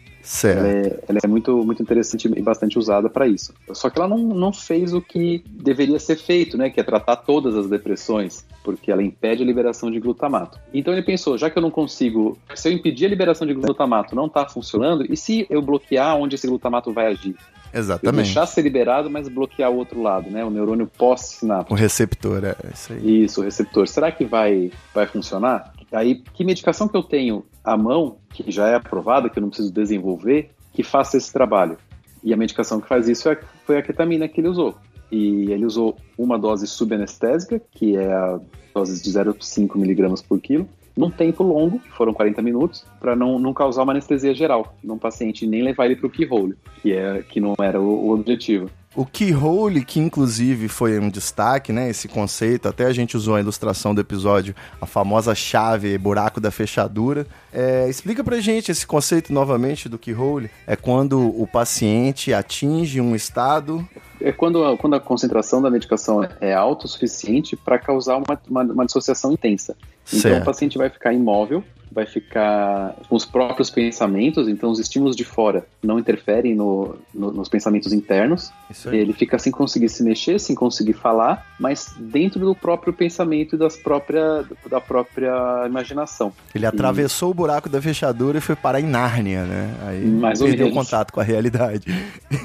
[0.51, 3.53] Ela é, ela é muito, muito interessante e bastante usada para isso.
[3.71, 6.69] Só que ela não, não fez o que deveria ser feito, né?
[6.69, 10.59] Que é tratar todas as depressões, porque ela impede a liberação de glutamato.
[10.73, 14.15] Então ele pensou, já que eu não consigo, se eu impedir a liberação de glutamato
[14.15, 17.33] não está funcionando, e se eu bloquear onde esse glutamato vai agir?
[17.73, 18.17] Exatamente.
[18.17, 20.43] Eu deixar ser liberado, mas bloquear o outro lado, né?
[20.43, 21.73] O neurônio pós-sináptico.
[21.73, 23.23] O receptor, é isso aí.
[23.23, 23.87] Isso, o receptor.
[23.87, 25.73] Será que vai, vai funcionar?
[25.91, 29.49] Aí, que medicação que eu tenho à mão, que já é aprovada, que eu não
[29.49, 31.77] preciso desenvolver, que faça esse trabalho?
[32.23, 34.75] E a medicação que faz isso é, foi a ketamina que ele usou.
[35.11, 38.39] E ele usou uma dose subanestésica, que é a
[38.73, 43.37] dose de 0,5 miligramas por quilo, num tempo longo, que foram 40 minutos, para não,
[43.37, 47.21] não causar uma anestesia geral num paciente, nem levar ele para o keyhole, que, é,
[47.21, 48.69] que não era o, o objetivo.
[48.95, 51.87] O keyhole, que inclusive foi um destaque, né?
[51.87, 56.49] Esse conceito, até a gente usou a ilustração do episódio, a famosa chave, buraco da
[56.49, 57.27] fechadura.
[57.53, 60.49] É, explica pra gente esse conceito novamente do keyhole.
[60.65, 63.87] É quando o paciente atinge um estado
[64.19, 68.39] é quando a, quando a concentração da medicação é alta o suficiente para causar uma,
[68.49, 69.75] uma, uma, dissociação intensa.
[70.07, 70.41] Então certo.
[70.41, 75.23] o paciente vai ficar imóvel, vai ficar com os próprios pensamentos, então os estímulos de
[75.23, 78.51] fora não interferem no, no, nos pensamentos internos.
[78.91, 83.57] Ele fica sem conseguir se mexer, sem conseguir falar, mas dentro do próprio pensamento e
[83.57, 86.31] das própria, da própria imaginação.
[86.53, 86.67] Ele e...
[86.67, 89.73] atravessou o buraco da fechadura e foi parar em Nárnia, né?
[89.87, 91.87] Aí Mais perdeu o contato com a realidade.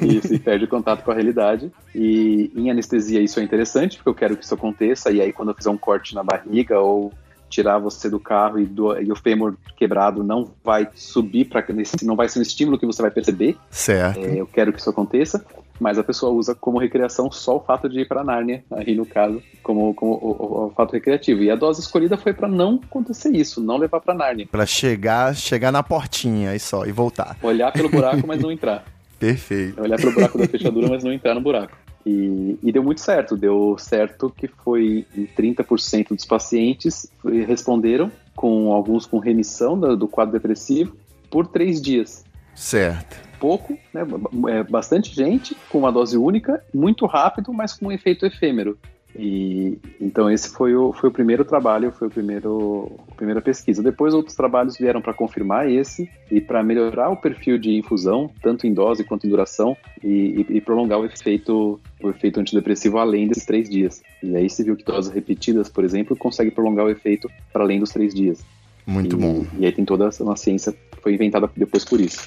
[0.00, 1.70] Isso, e perde o contato com a realidade.
[1.94, 5.50] E em anestesia isso é interessante, porque eu quero que isso aconteça, e aí quando
[5.50, 7.12] eu fizer um corte na barriga ou
[7.52, 11.62] tirar você do carro e, do, e o fêmur quebrado não vai subir para
[12.02, 13.56] não vai ser um estímulo que você vai perceber.
[13.70, 14.18] Certo.
[14.18, 15.44] É, eu quero que isso aconteça,
[15.78, 19.04] mas a pessoa usa como recreação só o fato de ir para Nárnia, aí no
[19.04, 21.42] caso, como, como o, o, o, fato recreativo.
[21.42, 24.48] E a dose escolhida foi para não acontecer isso, não levar para Nárnia.
[24.50, 27.36] Para chegar, chegar na portinha e só e voltar.
[27.42, 28.84] Olhar pelo buraco, mas não entrar.
[29.18, 29.80] Perfeito.
[29.80, 31.76] Olhar pelo buraco da fechadura, mas não entrar no buraco.
[32.04, 33.36] E, e, deu muito certo.
[33.36, 37.10] Deu certo que foi em 30% dos pacientes
[37.46, 40.96] responderam, com alguns com remissão do, do quadro depressivo,
[41.30, 42.24] por três dias.
[42.54, 43.16] Certo.
[43.38, 44.02] Pouco, né?
[44.48, 48.78] É bastante gente, com uma dose única, muito rápido, mas com um efeito efêmero.
[49.14, 53.82] E então esse foi o, foi o primeiro trabalho, foi o primeiro a primeira pesquisa.
[53.82, 58.66] Depois outros trabalhos vieram para confirmar esse e para melhorar o perfil de infusão, tanto
[58.66, 63.28] em dose quanto em duração, e, e, e, prolongar o efeito o efeito antidepressivo além
[63.28, 64.02] desses três dias.
[64.22, 67.78] E aí se viu que doses repetidas, por exemplo, consegue prolongar o efeito para além
[67.78, 68.42] dos três dias.
[68.86, 69.46] Muito e, bom.
[69.58, 72.20] E aí tem toda uma ciência que foi inventada depois por isso.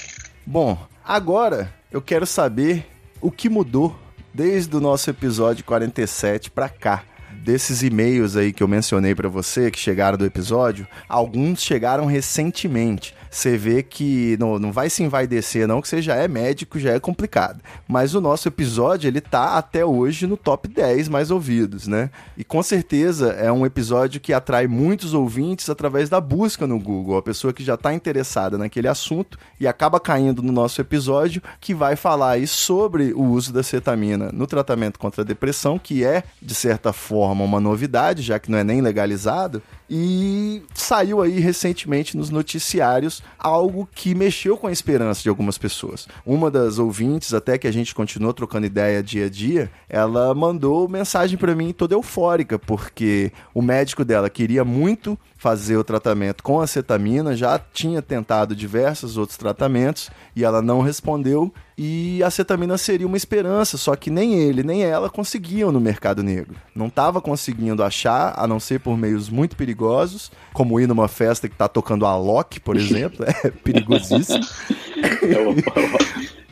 [0.45, 2.85] Bom, agora eu quero saber
[3.19, 3.95] o que mudou
[4.35, 7.03] desde o nosso episódio 47 para cá.
[7.31, 13.15] Desses e-mails aí que eu mencionei para você, que chegaram do episódio, alguns chegaram recentemente
[13.35, 16.93] você vê que não, não vai se envaidecer, não, que você já é médico, já
[16.93, 17.61] é complicado.
[17.85, 22.09] Mas o nosso episódio, ele tá até hoje no top 10 mais ouvidos, né?
[22.37, 27.17] E com certeza é um episódio que atrai muitos ouvintes através da busca no Google.
[27.17, 31.73] A pessoa que já está interessada naquele assunto e acaba caindo no nosso episódio, que
[31.73, 36.23] vai falar aí sobre o uso da cetamina no tratamento contra a depressão, que é,
[36.41, 39.61] de certa forma, uma novidade, já que não é nem legalizado.
[39.89, 46.07] E saiu aí recentemente nos noticiários algo que mexeu com a esperança de algumas pessoas.
[46.25, 50.89] Uma das ouvintes, até que a gente continuou trocando ideia dia a dia, ela mandou
[50.89, 56.59] mensagem para mim toda eufórica, porque o médico dela queria muito fazer o tratamento com
[56.59, 61.53] acetamina, já tinha tentado diversos outros tratamentos e ela não respondeu.
[61.77, 66.23] E a acetamina seria uma esperança, só que nem ele nem ela conseguiam no mercado
[66.23, 66.55] negro.
[66.73, 71.47] Não estava conseguindo achar, a não ser por meios muito perigosos, como ir numa festa
[71.47, 74.43] que está tocando a Loki, por exemplo, é perigosíssimo.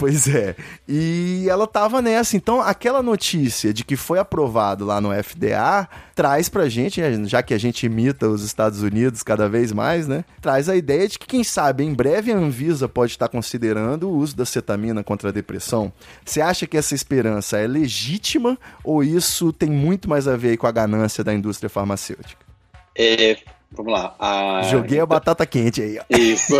[0.04, 0.54] Pois é.
[0.86, 2.36] E ela tava nessa.
[2.36, 7.54] Então, aquela notícia de que foi aprovado lá no FDA traz pra gente, já que
[7.54, 10.26] a gente imita os Estados Unidos cada vez mais, né?
[10.42, 14.18] Traz a ideia de que, quem sabe, em breve a Anvisa pode estar considerando o
[14.18, 15.90] uso da cetamina contra a depressão.
[16.26, 20.68] Você acha que essa esperança é legítima ou isso tem muito mais a ver com
[20.68, 22.44] a ganância da indústria farmacêutica?
[22.94, 23.38] É,
[23.76, 24.16] vamos lá.
[24.20, 24.62] A...
[24.64, 26.00] Joguei a batata quente aí.
[26.00, 26.04] Ó.
[26.10, 26.54] Isso.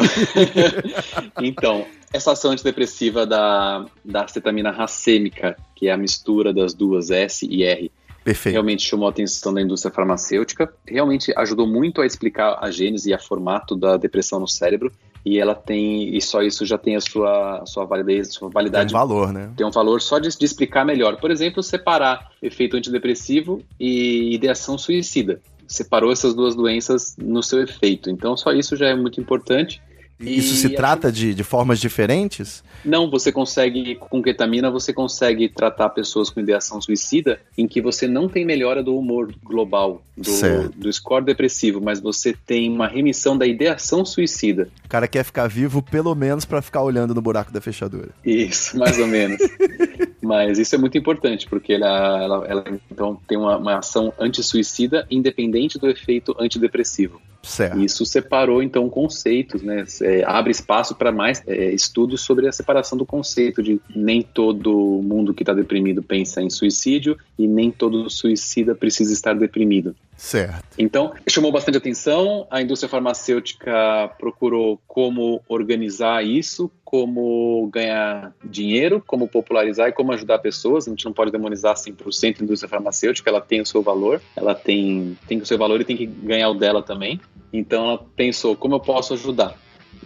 [1.42, 7.46] então, essa ação antidepressiva da, da acetamina racêmica, que é a mistura das duas S
[7.50, 7.92] e R,
[8.24, 8.54] Perfeito.
[8.54, 13.14] realmente chamou a atenção da indústria farmacêutica, realmente ajudou muito a explicar a gênese e
[13.14, 14.92] a formato da depressão no cérebro,
[15.26, 18.90] e ela tem, e só isso já tem a sua, a sua validez, sua validade.
[18.90, 19.50] Tem um valor, né?
[19.56, 21.18] Tem um valor só de, de explicar melhor.
[21.18, 25.42] Por exemplo, separar efeito antidepressivo e ideação suicida.
[25.68, 28.10] Separou essas duas doenças no seu efeito.
[28.10, 29.82] Então, só isso já é muito importante.
[30.20, 32.64] Isso se trata de, de formas diferentes?
[32.84, 38.08] Não, você consegue, com ketamina, você consegue tratar pessoas com ideação suicida em que você
[38.08, 43.38] não tem melhora do humor global, do, do score depressivo, mas você tem uma remissão
[43.38, 44.70] da ideação suicida.
[44.86, 48.10] O cara quer ficar vivo pelo menos para ficar olhando no buraco da fechadura.
[48.24, 49.40] Isso, mais ou menos.
[50.24, 55.06] mas isso é muito importante, porque ela, ela, ela então tem uma, uma ação anti-suicida
[55.12, 57.22] independente do efeito antidepressivo.
[57.44, 57.78] Certo.
[57.82, 59.84] Isso separou, então, conceitos, né?
[60.02, 65.02] É, abre espaço para mais é, estudos sobre a separação do conceito de nem todo
[65.04, 69.94] mundo que está deprimido pensa em suicídio e nem todo suicida precisa estar deprimido.
[70.16, 70.64] Certo.
[70.78, 72.48] Então, chamou bastante atenção.
[72.50, 80.40] A indústria farmacêutica procurou como organizar isso, como ganhar dinheiro, como popularizar e como ajudar
[80.40, 80.88] pessoas.
[80.88, 84.56] A gente não pode demonizar 100% a indústria farmacêutica, ela tem o seu valor, ela
[84.56, 87.20] tem, tem o seu valor e tem que ganhar o dela também.
[87.52, 89.56] Então, ela pensou, como eu posso ajudar?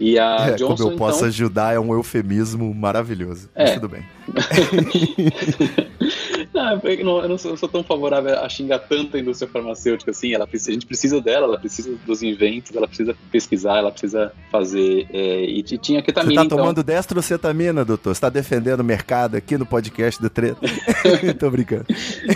[0.00, 1.28] E a é, Johnson, como eu posso então...
[1.28, 3.48] ajudar é um eufemismo maravilhoso.
[3.54, 3.64] É.
[3.64, 4.04] Mas tudo bem.
[6.84, 10.34] eu não, eu não sou, sou, tão favorável a xingar tanto a indústria farmacêutica assim.
[10.34, 14.32] Ela precisa, a gente precisa dela, ela precisa dos inventos, ela precisa pesquisar, ela precisa
[14.50, 15.06] fazer.
[15.12, 16.42] É, e, e tinha ketamina.
[16.42, 16.94] Você tá tomando então...
[16.94, 18.14] destrocetamina, doutor?
[18.14, 20.60] Você tá defendendo o mercado aqui no podcast do Treta?
[21.38, 21.86] Tô brincando.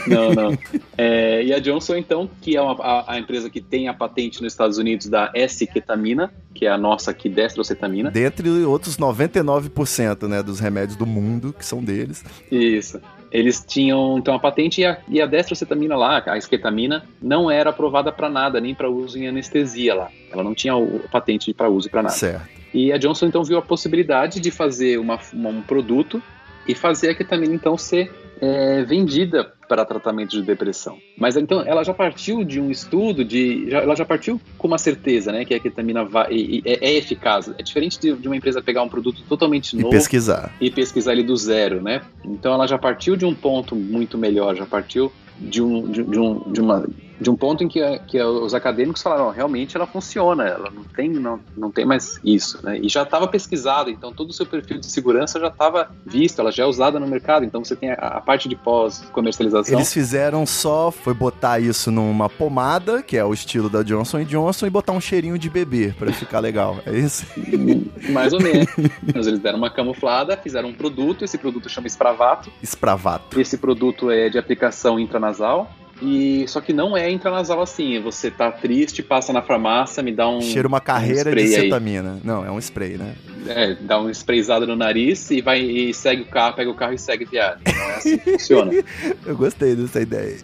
[0.07, 0.59] Não, não.
[0.97, 4.43] É, e a Johnson, então, que é uma, a, a, empresa que tem a patente
[4.43, 8.11] nos Estados Unidos da S-ketamina, que é a nossa aqui, destrocetamina.
[8.11, 12.25] Dentre outros 99% né, dos remédios do mundo, que são deles.
[12.51, 13.01] Isso.
[13.33, 17.71] Eles tinham então a patente e a, e a destrocetamina lá, a esquetamina, não era
[17.71, 20.11] aprovada para nada, nem para uso em anestesia lá.
[20.31, 22.15] Ela não tinha o, patente para uso para nada.
[22.15, 22.47] Certo.
[22.75, 26.23] E a Johnson então viu a possibilidade de fazer uma, uma, um produto
[26.67, 30.99] e fazer a ketamina então ser é, vendida para tratamento de depressão.
[31.17, 34.77] Mas então ela já partiu de um estudo, de, já, ela já partiu com uma
[34.77, 37.51] certeza, né, que a ketamina vai, é, é, eficaz.
[37.59, 41.13] É diferente de, de, uma empresa pegar um produto totalmente novo e pesquisar e pesquisar
[41.13, 42.03] ele do zero, né?
[42.23, 46.19] Então ela já partiu de um ponto muito melhor, já partiu de um, de, de
[46.19, 46.87] um, de uma
[47.23, 51.09] de um ponto em que, que os acadêmicos falaram, realmente ela funciona, ela não tem,
[51.09, 52.79] não, não tem mais isso, né?
[52.79, 56.51] E já estava pesquisado, então todo o seu perfil de segurança já estava visto, ela
[56.51, 59.79] já é usada no mercado, então você tem a, a parte de pós-comercialização.
[59.79, 64.67] Eles fizeram só, foi botar isso numa pomada, que é o estilo da Johnson Johnson,
[64.67, 67.25] e botar um cheirinho de bebê para ficar legal, é isso?
[68.11, 68.67] Mais ou menos.
[69.15, 72.51] Mas eles deram uma camuflada, fizeram um produto, esse produto chama Spravato.
[72.63, 73.41] Spravato.
[73.41, 75.71] Esse produto é de aplicação intranasal,
[76.03, 78.01] e só que não é intranasal assim.
[78.01, 80.41] Você tá triste, passa na farmácia, me dá um.
[80.41, 82.15] Cheira uma carreira um de cetamina.
[82.15, 82.21] Aí.
[82.25, 83.15] Não, é um spray, né?
[83.47, 86.95] É, dá um sprayzado no nariz e vai e segue o carro, pega o carro
[86.95, 87.59] e segue viagem.
[87.67, 88.73] Não é assim que funciona.
[89.27, 90.37] Eu gostei dessa ideia.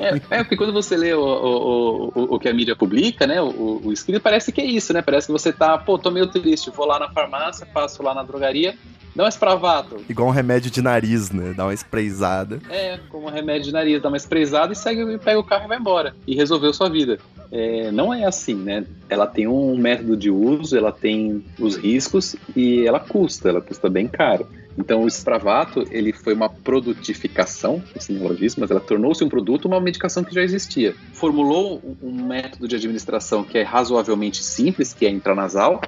[0.00, 3.40] É, é, porque quando você lê o, o, o, o que a mídia publica, né?
[3.40, 5.02] O, o escrito parece que é isso, né?
[5.02, 8.22] Parece que você tá, pô, tô meio triste, vou lá na farmácia, passo lá na
[8.22, 8.74] drogaria,
[9.16, 10.04] Dá um espravato.
[10.10, 11.54] Igual um remédio de nariz, né?
[11.56, 12.60] Dá uma sprayzada.
[12.68, 15.68] É, como um remédio de nariz, dá uma sprayzada e segue, pega o carro e
[15.68, 16.14] vai embora.
[16.26, 17.18] E resolveu sua vida.
[17.50, 18.84] É, não é assim, né?
[19.08, 23.88] Ela tem um método de uso, ela tem os riscos e ela custa, ela custa
[23.88, 24.48] bem caro.
[24.78, 29.80] Então o Spravato, ele foi uma produtificação, esse neologismo, mas ela tornou-se um produto, uma
[29.80, 30.94] medicação que já existia.
[31.14, 35.80] Formulou um método de administração que é razoavelmente simples, que é intranasal,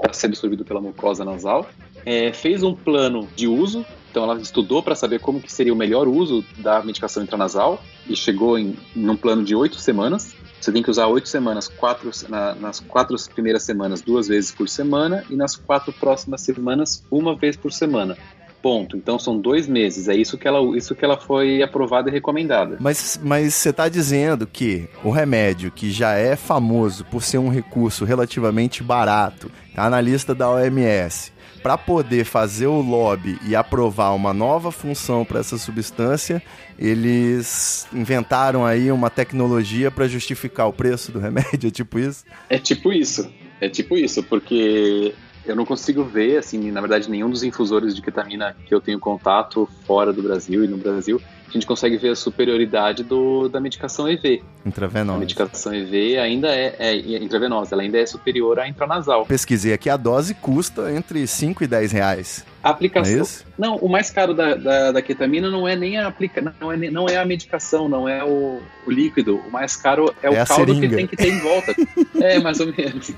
[0.00, 1.68] para ser absorvido pela mucosa nasal,
[2.04, 5.76] é, fez um plano de uso, então ela estudou para saber como que seria o
[5.76, 10.34] melhor uso da medicação intranasal e chegou em num plano de oito semanas.
[10.60, 14.68] Você tem que usar oito semanas, quatro, na, nas quatro primeiras semanas duas vezes por
[14.68, 18.16] semana e nas quatro próximas semanas uma vez por semana.
[18.60, 18.94] Ponto.
[18.94, 20.06] Então são dois meses.
[20.06, 22.76] É isso que ela, isso que ela foi aprovada e recomendada.
[22.78, 27.48] Mas, mas você está dizendo que o remédio, que já é famoso por ser um
[27.48, 31.32] recurso relativamente barato, está na lista da OMS,
[31.62, 36.42] para poder fazer o lobby e aprovar uma nova função para essa substância,
[36.78, 42.24] eles inventaram aí uma tecnologia para justificar o preço do remédio, é tipo isso?
[42.48, 43.30] É tipo isso.
[43.60, 48.00] É tipo isso, porque eu não consigo ver, assim, na verdade, nenhum dos infusores de
[48.00, 51.20] ketamina que eu tenho contato fora do Brasil e no Brasil,
[51.50, 54.42] a gente consegue ver a superioridade do, da medicação EV.
[54.64, 55.16] Intravenosa.
[55.16, 59.26] A medicação EV ainda é, é, intravenosa, ela ainda é superior à intranasal.
[59.26, 62.44] Pesquisei aqui, a dose custa entre 5 e 10 reais.
[62.62, 63.22] A aplicação.
[63.22, 66.72] É não, o mais caro da, da, da, ketamina não é nem a aplica, não
[66.72, 69.36] é, não é a medicação, não é o, o líquido.
[69.36, 70.88] O mais caro é, é o caldo seringa.
[70.88, 71.74] que tem que ter em volta.
[72.20, 73.12] é, mais ou menos.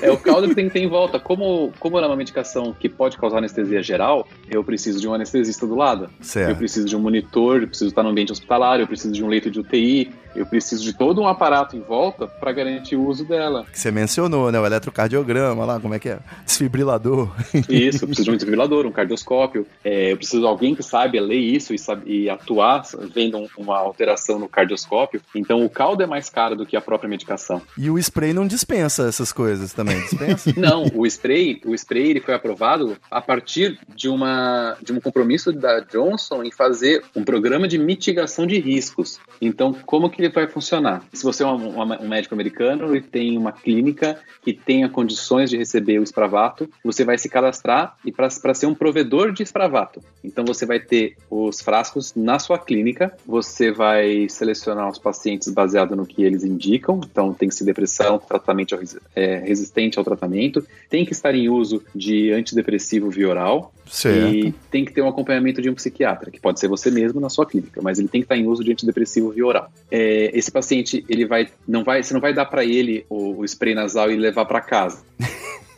[0.00, 1.18] É o caldo que tem que ter em volta.
[1.18, 5.14] Como, como ela é uma medicação que pode causar anestesia geral, eu preciso de um
[5.14, 6.10] anestesista do lado.
[6.20, 6.50] Certo.
[6.50, 9.28] Eu preciso de um monitor, eu preciso estar no ambiente hospitalar, eu preciso de um
[9.28, 13.24] leito de UTI, eu preciso de todo um aparato em volta para garantir o uso
[13.24, 13.66] dela.
[13.70, 14.60] Que você mencionou, né?
[14.60, 16.18] O eletrocardiograma lá, como é que é?
[16.44, 17.30] Desfibrilador.
[17.68, 19.66] Isso, eu preciso de um desfibrilador, um cardioscópio.
[19.84, 22.82] É, eu preciso de alguém que saiba ler isso e, sabe, e atuar
[23.14, 25.20] vendo uma alteração no cardioscópio.
[25.34, 27.62] Então o caldo é mais caro do que a própria medicação.
[27.76, 30.52] E o spray não dispensa essas coisas também, dispensa?
[30.58, 35.52] não, o spray, o spray ele foi aprovado a partir de uma de um compromisso
[35.52, 39.18] da Johnson em fazer um programa de mitigação de riscos.
[39.40, 41.02] Então, como que que vai funcionar?
[41.12, 45.56] Se você é um, um, médico americano e tem uma clínica que tenha condições de
[45.56, 50.00] receber o Spravato, você vai se cadastrar e para ser um provedor de Spravato.
[50.22, 55.96] Então você vai ter os frascos na sua clínica, você vai selecionar os pacientes baseado
[55.96, 57.00] no que eles indicam.
[57.04, 58.78] Então tem que ser depressão, tratamento
[59.14, 64.34] é, resistente ao tratamento, tem que estar em uso de antidepressivo via oral, Certo.
[64.34, 67.28] E tem que ter um acompanhamento de um psiquiatra, que pode ser você mesmo na
[67.28, 69.72] sua clínica, mas ele tem que estar em uso de antidepressivo via oral.
[69.90, 73.44] É, esse paciente, ele vai, não vai, você não vai dar para ele o, o,
[73.44, 75.02] spray nasal e levar para casa.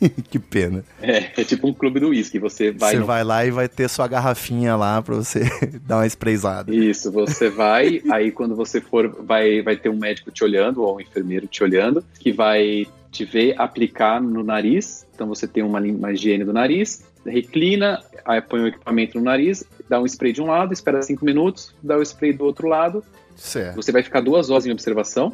[0.29, 0.83] que pena.
[1.01, 2.39] É, é tipo um clube do uísque.
[2.39, 2.91] Você vai.
[2.91, 3.05] Você no...
[3.05, 5.41] vai lá e vai ter sua garrafinha lá pra você
[5.85, 6.73] dar uma sprayzada.
[6.73, 10.97] Isso, você vai, aí quando você for, vai, vai ter um médico te olhando, ou
[10.97, 15.05] um enfermeiro te olhando, que vai te ver aplicar no nariz.
[15.13, 19.63] Então você tem uma, uma higiene do nariz, reclina, aí põe o equipamento no nariz,
[19.87, 23.03] dá um spray de um lado, espera cinco minutos, dá o spray do outro lado.
[23.35, 23.75] Certo.
[23.75, 25.33] Você vai ficar duas horas em observação,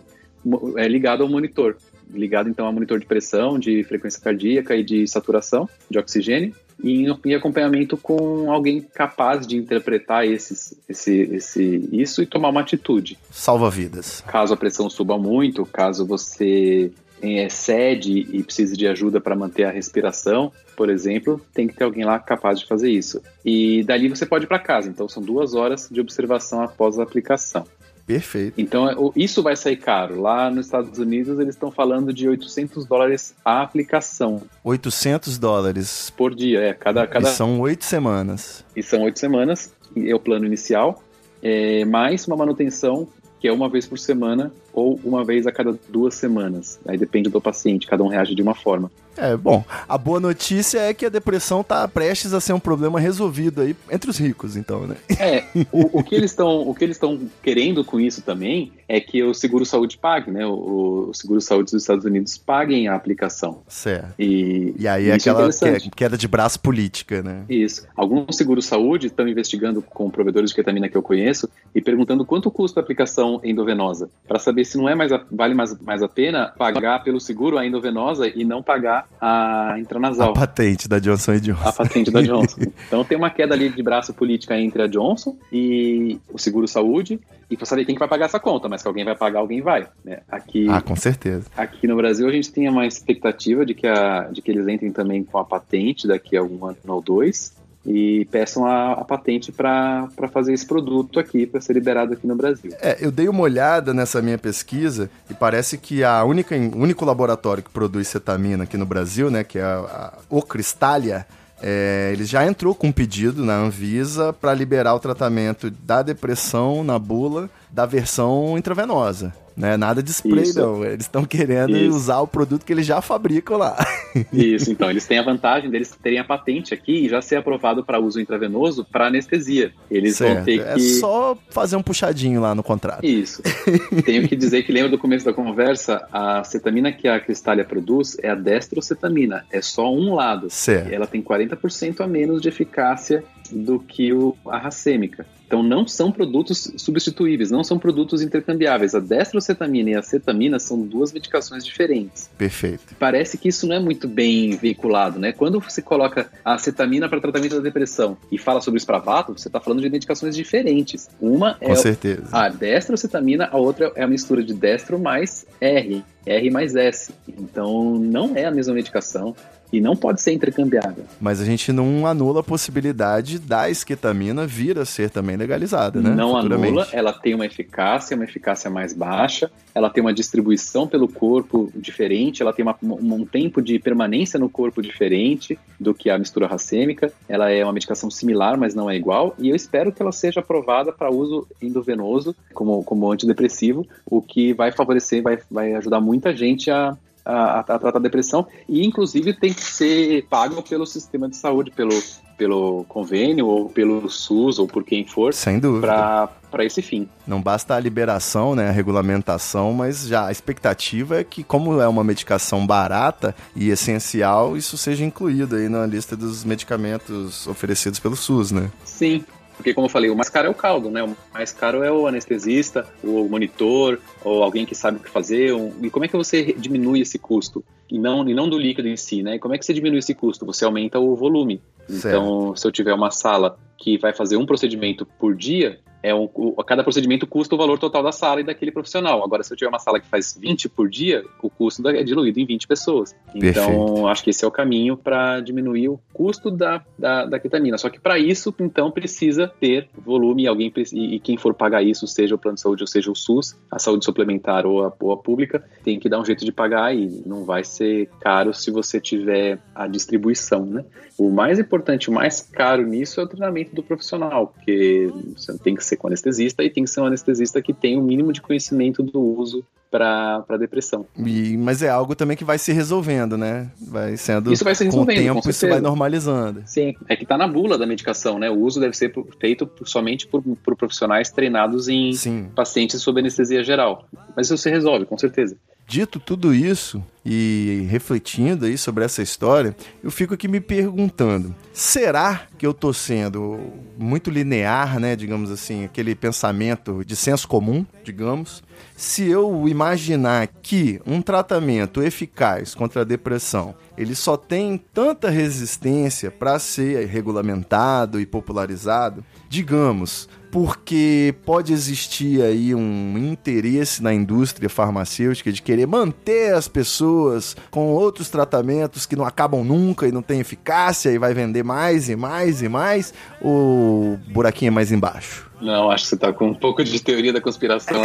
[0.75, 1.77] é ligado ao monitor.
[2.13, 6.53] Ligado então ao monitor de pressão, de frequência cardíaca e de saturação de oxigênio.
[6.83, 12.61] E em, acompanhamento com alguém capaz de interpretar esses, esse, esse, isso e tomar uma
[12.61, 13.17] atitude.
[13.31, 14.21] Salva vidas.
[14.27, 16.91] Caso a pressão suba muito, caso você
[17.21, 22.05] excede e precise de ajuda para manter a respiração, por exemplo, tem que ter alguém
[22.05, 23.21] lá capaz de fazer isso.
[23.43, 24.89] E dali você pode ir para casa.
[24.89, 27.65] Então são duas horas de observação após a aplicação.
[28.07, 28.53] Perfeito.
[28.57, 30.21] Então é, isso vai sair caro.
[30.21, 34.41] Lá nos Estados Unidos eles estão falando de 800 dólares a aplicação.
[34.63, 37.27] 800 dólares por dia, é cada cada.
[37.29, 38.63] E são oito semanas.
[38.73, 39.73] E são oito semanas.
[39.97, 41.03] É o plano inicial.
[41.43, 45.75] É, mais uma manutenção que é uma vez por semana ou uma vez a cada
[45.89, 46.79] duas semanas.
[46.87, 48.91] Aí depende do paciente, cada um reage de uma forma.
[49.17, 52.99] É, bom, a boa notícia é que a depressão está prestes a ser um problema
[52.99, 54.95] resolvido aí entre os ricos, então, né?
[55.19, 58.99] É, o, o que eles estão o que eles estão querendo com isso também é
[58.99, 60.45] que o seguro saúde pague, né?
[60.45, 63.63] O, o seguro saúde dos Estados Unidos paguem a aplicação.
[63.67, 64.13] Certo.
[64.19, 67.45] E, e aí é aquela é queda de braço política, né?
[67.49, 67.87] Isso.
[67.95, 72.51] Alguns seguros saúde estão investigando com provedores de ketamina que eu conheço e perguntando quanto
[72.51, 76.07] custa a aplicação endovenosa, para saber se não é mais a, vale mais, mais a
[76.07, 80.31] pena pagar pelo seguro a endovenosa e não pagar a intranasal.
[80.31, 81.67] A patente da Johnson Johnson.
[81.67, 82.61] A patente da Johnson.
[82.87, 87.19] então tem uma queda ali de braço política entre a Johnson e o seguro saúde
[87.49, 89.61] e para saber quem que vai pagar essa conta, mas que alguém vai pagar, alguém
[89.61, 89.87] vai.
[90.03, 90.19] Né?
[90.29, 91.45] Aqui, ah, com certeza.
[91.55, 94.91] Aqui no Brasil a gente tem uma expectativa de que, a, de que eles entrem
[94.91, 97.56] também com a patente daqui a algum ano ou dois
[97.87, 102.35] e peçam a, a patente para fazer esse produto aqui, para ser liberado aqui no
[102.35, 102.71] Brasil.
[102.81, 107.63] É, eu dei uma olhada nessa minha pesquisa e parece que a única único laboratório
[107.63, 111.25] que produz cetamina aqui no Brasil, né, que é a, a O Cristália,
[111.61, 116.83] é, ele já entrou com um pedido na Anvisa para liberar o tratamento da depressão
[116.83, 119.33] na bula da versão intravenosa.
[119.57, 119.75] Né?
[119.75, 120.59] Nada de spray, Isso.
[120.59, 120.85] não.
[120.85, 121.95] Eles estão querendo Isso.
[121.95, 123.75] usar o produto que eles já fabricam lá.
[124.31, 124.87] Isso, então.
[124.87, 128.21] Eles têm a vantagem deles terem a patente aqui e já ser aprovado para uso
[128.21, 129.73] intravenoso para anestesia.
[129.89, 130.35] Eles certo.
[130.35, 130.79] vão ter é que.
[130.79, 133.03] É só fazer um puxadinho lá no contrato.
[133.03, 133.41] Isso.
[134.05, 138.15] Tenho que dizer que lembra do começo da conversa, a cetamina que a Cristália produz
[138.21, 139.43] é a destrocetamina.
[139.51, 140.51] É só um lado.
[140.51, 140.93] Certo.
[140.93, 145.25] Ela tem 40% a menos de eficácia do que o, a racêmica.
[145.47, 148.93] Então não são produtos substituíveis, não são produtos intercambiáveis.
[148.93, 152.29] A destrocetamina e a cetamina são duas medicações diferentes.
[152.37, 152.93] Perfeito.
[152.99, 155.31] Parece que isso não é muito bem veiculado, né?
[155.31, 159.47] Quando você coloca a cetamina para tratamento da depressão e fala sobre o Spravato, você
[159.47, 161.09] está falando de medicações diferentes.
[161.21, 162.27] Uma é Com certeza.
[162.29, 167.13] a destrocetamina, a outra é a mistura de destro mais R, R mais S.
[167.25, 169.33] Então não é a mesma medicação
[169.71, 171.03] e não pode ser intercambiável.
[171.19, 176.09] Mas a gente não anula a possibilidade da esquetamina vir a ser também legalizada, né?
[176.11, 181.07] Não anula, ela tem uma eficácia, uma eficácia mais baixa, ela tem uma distribuição pelo
[181.07, 186.17] corpo diferente, ela tem uma, um tempo de permanência no corpo diferente do que a
[186.17, 190.01] mistura racêmica, ela é uma medicação similar, mas não é igual, e eu espero que
[190.01, 195.73] ela seja aprovada para uso endovenoso como, como antidepressivo, o que vai favorecer, vai, vai
[195.75, 196.97] ajudar muita gente a,
[197.27, 201.71] a, a, tratar a depressão e inclusive tem que ser pago pelo sistema de saúde,
[201.71, 201.91] pelo,
[202.37, 205.33] pelo convênio ou pelo SUS ou por quem for.
[205.33, 206.29] Sem dúvida.
[206.49, 207.09] Para esse fim.
[207.27, 211.87] Não basta a liberação, né, a regulamentação, mas já a expectativa é que, como é
[211.87, 218.15] uma medicação barata e essencial, isso seja incluído aí na lista dos medicamentos oferecidos pelo
[218.15, 218.71] SUS, né?
[218.85, 219.25] Sim,
[219.57, 221.03] porque, como eu falei, o mais caro é o caldo, né?
[221.03, 225.51] O mais caro é o anestesista, o monitor, ou alguém que sabe o que fazer.
[225.81, 227.65] E como é que você diminui esse custo?
[227.89, 229.35] E não, e não do líquido em si, né?
[229.35, 230.45] E como é que você diminui esse custo?
[230.45, 231.59] Você aumenta o volume.
[231.89, 232.07] Certo.
[232.07, 236.29] Então, se eu tiver uma sala que vai fazer um procedimento por dia, é um,
[236.33, 239.23] o, cada procedimento custa o valor total da sala e daquele profissional.
[239.23, 242.39] Agora, se eu tiver uma sala que faz 20 por dia, o custo é diluído
[242.39, 243.15] em 20 pessoas.
[243.33, 244.07] Então, Perfeito.
[244.07, 247.77] acho que esse é o caminho para diminuir o custo da, da, da ketamina.
[247.77, 251.83] Só que para isso, então, precisa ter volume e alguém e, e, quem for pagar
[251.83, 254.93] isso, seja o plano de saúde ou seja o SUS, a saúde suplementar ou a,
[254.99, 258.53] ou a pública, tem que dar um jeito de pagar e não vai ser caro
[258.53, 260.85] se você tiver a distribuição, né?
[261.17, 265.75] O mais importante, o mais caro nisso é o treinamento do profissional, porque você tem
[265.75, 268.41] que ser com anestesista e tem que ser um anestesista que tem o mínimo de
[268.41, 271.05] conhecimento do uso para depressão.
[271.17, 273.71] E, mas é algo também que vai se resolvendo, né?
[273.79, 276.63] Vai sendo isso vai se resolvendo, com o tempo com isso vai normalizando.
[276.65, 278.49] Sim, é que está na bula da medicação, né?
[278.49, 282.49] O uso deve ser feito somente por, por profissionais treinados em Sim.
[282.53, 284.05] pacientes sob anestesia geral.
[284.35, 285.55] Mas isso se resolve, com certeza.
[285.89, 289.73] Dito tudo isso e refletindo aí sobre essa história,
[290.03, 293.57] eu fico aqui me perguntando: será que eu tô sendo
[293.97, 298.61] muito linear, né, digamos assim, aquele pensamento de senso comum, digamos,
[298.97, 306.29] se eu imaginar que um tratamento eficaz contra a depressão, ele só tem tanta resistência
[306.29, 315.51] para ser regulamentado e popularizado, digamos, porque pode existir aí um interesse na indústria farmacêutica
[315.51, 320.39] de querer manter as pessoas com outros tratamentos que não acabam nunca e não tem
[320.39, 325.49] eficácia e vai vender mais e mais e mais, ou buraquinho é mais embaixo?
[325.61, 328.01] Não, acho que você tá com um pouco de teoria da conspiração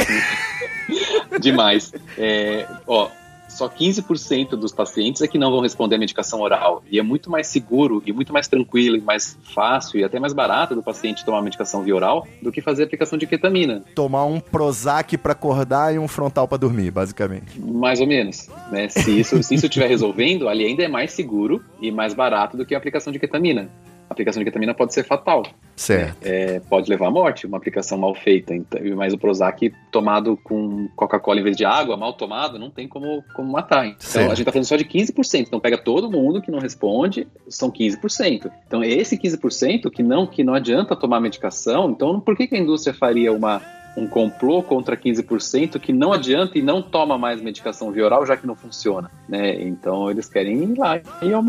[1.40, 1.92] demais.
[2.16, 3.08] É, ó,
[3.52, 6.82] só 15% dos pacientes é que não vão responder a medicação oral.
[6.90, 10.32] E é muito mais seguro e muito mais tranquilo e mais fácil e até mais
[10.32, 13.84] barato do paciente tomar medicação via oral do que fazer aplicação de ketamina.
[13.94, 17.60] Tomar um Prozac para acordar e um frontal para dormir, basicamente.
[17.60, 18.48] Mais ou menos.
[18.70, 18.88] Né?
[18.88, 22.64] Se isso se isso estiver resolvendo, ali ainda é mais seguro e mais barato do
[22.64, 23.68] que a aplicação de ketamina.
[24.08, 25.42] A aplicação de ketamina pode ser fatal.
[25.74, 26.18] Certo.
[26.22, 28.54] É, pode levar à morte, uma aplicação mal feita.
[28.54, 32.86] Então, mas o Prozac tomado com Coca-Cola em vez de água, mal tomado, não tem
[32.86, 33.86] como, como matar.
[33.86, 34.30] Então Certo.
[34.30, 35.46] a gente tá falando só de 15%.
[35.46, 38.50] Então pega todo mundo que não responde, são 15%.
[38.66, 42.58] Então esse 15% que não, que não adianta tomar medicação, então por que, que a
[42.58, 43.62] indústria faria uma,
[43.96, 48.36] um complô contra 15% que não adianta e não toma mais medicação via oral, já
[48.36, 49.10] que não funciona?
[49.28, 49.62] Né?
[49.62, 51.00] Então eles querem ir lá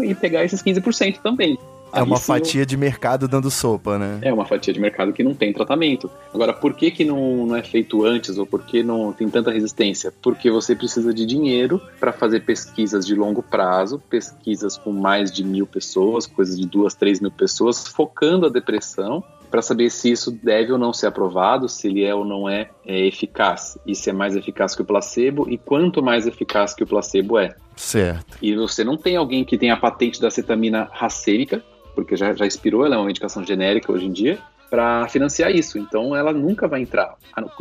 [0.03, 1.57] e pegar esses 15% também.
[1.93, 4.19] É uma Isso- fatia de mercado dando sopa, né?
[4.21, 6.09] é uma fatia de mercado que não tem tratamento.
[6.33, 9.51] Agora, por que, que não, não é feito antes ou por que não tem tanta
[9.51, 10.13] resistência?
[10.21, 15.43] Porque você precisa de dinheiro para fazer pesquisas de longo prazo, pesquisas com mais de
[15.43, 20.31] mil pessoas, coisas de duas, três mil pessoas, focando a depressão para saber se isso
[20.31, 24.09] deve ou não ser aprovado, se ele é ou não é, é eficaz, e se
[24.09, 27.53] é mais eficaz que o placebo, e quanto mais eficaz que o placebo é.
[27.75, 28.35] Certo.
[28.41, 31.63] E você não tem alguém que tem a patente da cetamina racêmica,
[31.95, 34.39] porque já, já expirou, ela é uma medicação genérica hoje em dia,
[34.69, 35.77] para financiar isso.
[35.77, 37.15] Então ela nunca vai entrar.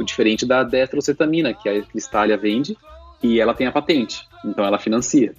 [0.04, 2.76] Diferente da detrocetamina, que a Cristália vende
[3.22, 4.26] e ela tem a patente.
[4.44, 5.34] Então ela financia.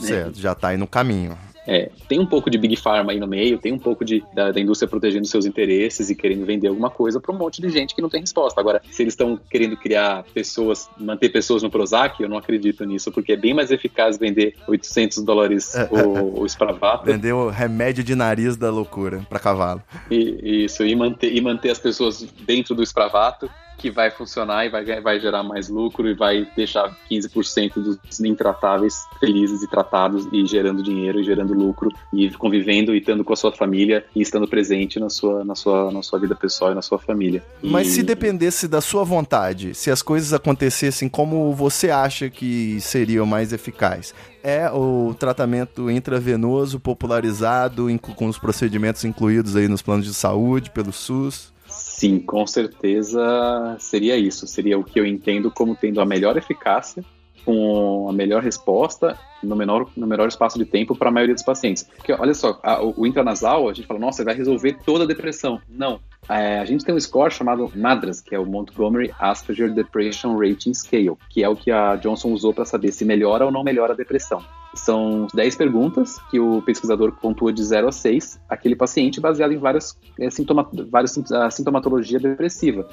[0.00, 0.06] né?
[0.08, 1.36] Certo, já tá aí no caminho.
[1.66, 4.52] É, tem um pouco de Big Pharma aí no meio, tem um pouco de, da,
[4.52, 7.94] da indústria protegendo seus interesses e querendo vender alguma coisa para um monte de gente
[7.94, 8.60] que não tem resposta.
[8.60, 13.10] Agora, se eles estão querendo criar pessoas, manter pessoas no Prozac, eu não acredito nisso,
[13.10, 18.14] porque é bem mais eficaz vender 800 dólares o, o Spravato Vender o remédio de
[18.14, 19.82] nariz da loucura pra cavalo.
[20.10, 24.68] e, isso, e manter, e manter as pessoas dentro do Spravato, que vai funcionar e
[24.68, 30.46] vai, vai gerar mais lucro e vai deixar 15% dos intratáveis felizes e tratados e
[30.46, 34.48] gerando dinheiro e gerando lucro e convivendo e estando com a sua família e estando
[34.48, 37.44] presente na sua, na sua, na sua vida pessoal e na sua família.
[37.62, 42.80] Mas E- se dependesse da sua vontade, se as coisas acontecessem como você acha que
[42.80, 50.06] seriam mais eficaz, é o tratamento intravenoso popularizado com os procedimentos incluídos aí nos planos
[50.06, 51.52] de saúde pelo SUS?
[51.96, 54.46] Sim, com certeza seria isso.
[54.46, 57.02] Seria o que eu entendo como tendo a melhor eficácia,
[57.42, 61.44] com a melhor resposta, no menor, no menor espaço de tempo para a maioria dos
[61.44, 61.82] pacientes.
[61.96, 65.06] Porque, olha só, a- o, o intranasal, a gente fala, nossa, vai resolver toda a
[65.06, 65.60] depressão.
[65.68, 66.00] Não.
[66.28, 70.74] É, a gente tem um score chamado MADRS, que é o Montgomery Asperger Depression Rating
[70.74, 73.92] Scale, que é o que a Johnson usou para saber se melhora ou não melhora
[73.92, 74.42] a depressão.
[74.74, 79.56] São 10 perguntas que o pesquisador pontua de 0 a 6, aquele paciente baseado em
[79.56, 82.86] várias, é, sintoma, várias a sintomatologia depressiva.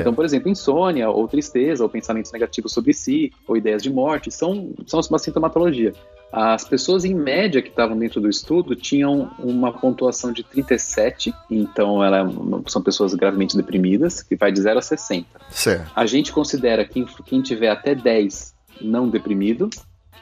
[0.00, 4.30] Então, por exemplo, insônia, ou tristeza, ou pensamentos negativos sobre si, ou ideias de morte,
[4.32, 5.87] são, são uma sintomatologia.
[6.30, 12.04] As pessoas, em média, que estavam dentro do estudo tinham uma pontuação de 37, então
[12.04, 12.30] ela,
[12.66, 15.26] são pessoas gravemente deprimidas, que vai de 0 a 60.
[15.48, 15.90] certo.
[15.96, 19.70] A gente considera que quem tiver até 10 não deprimido,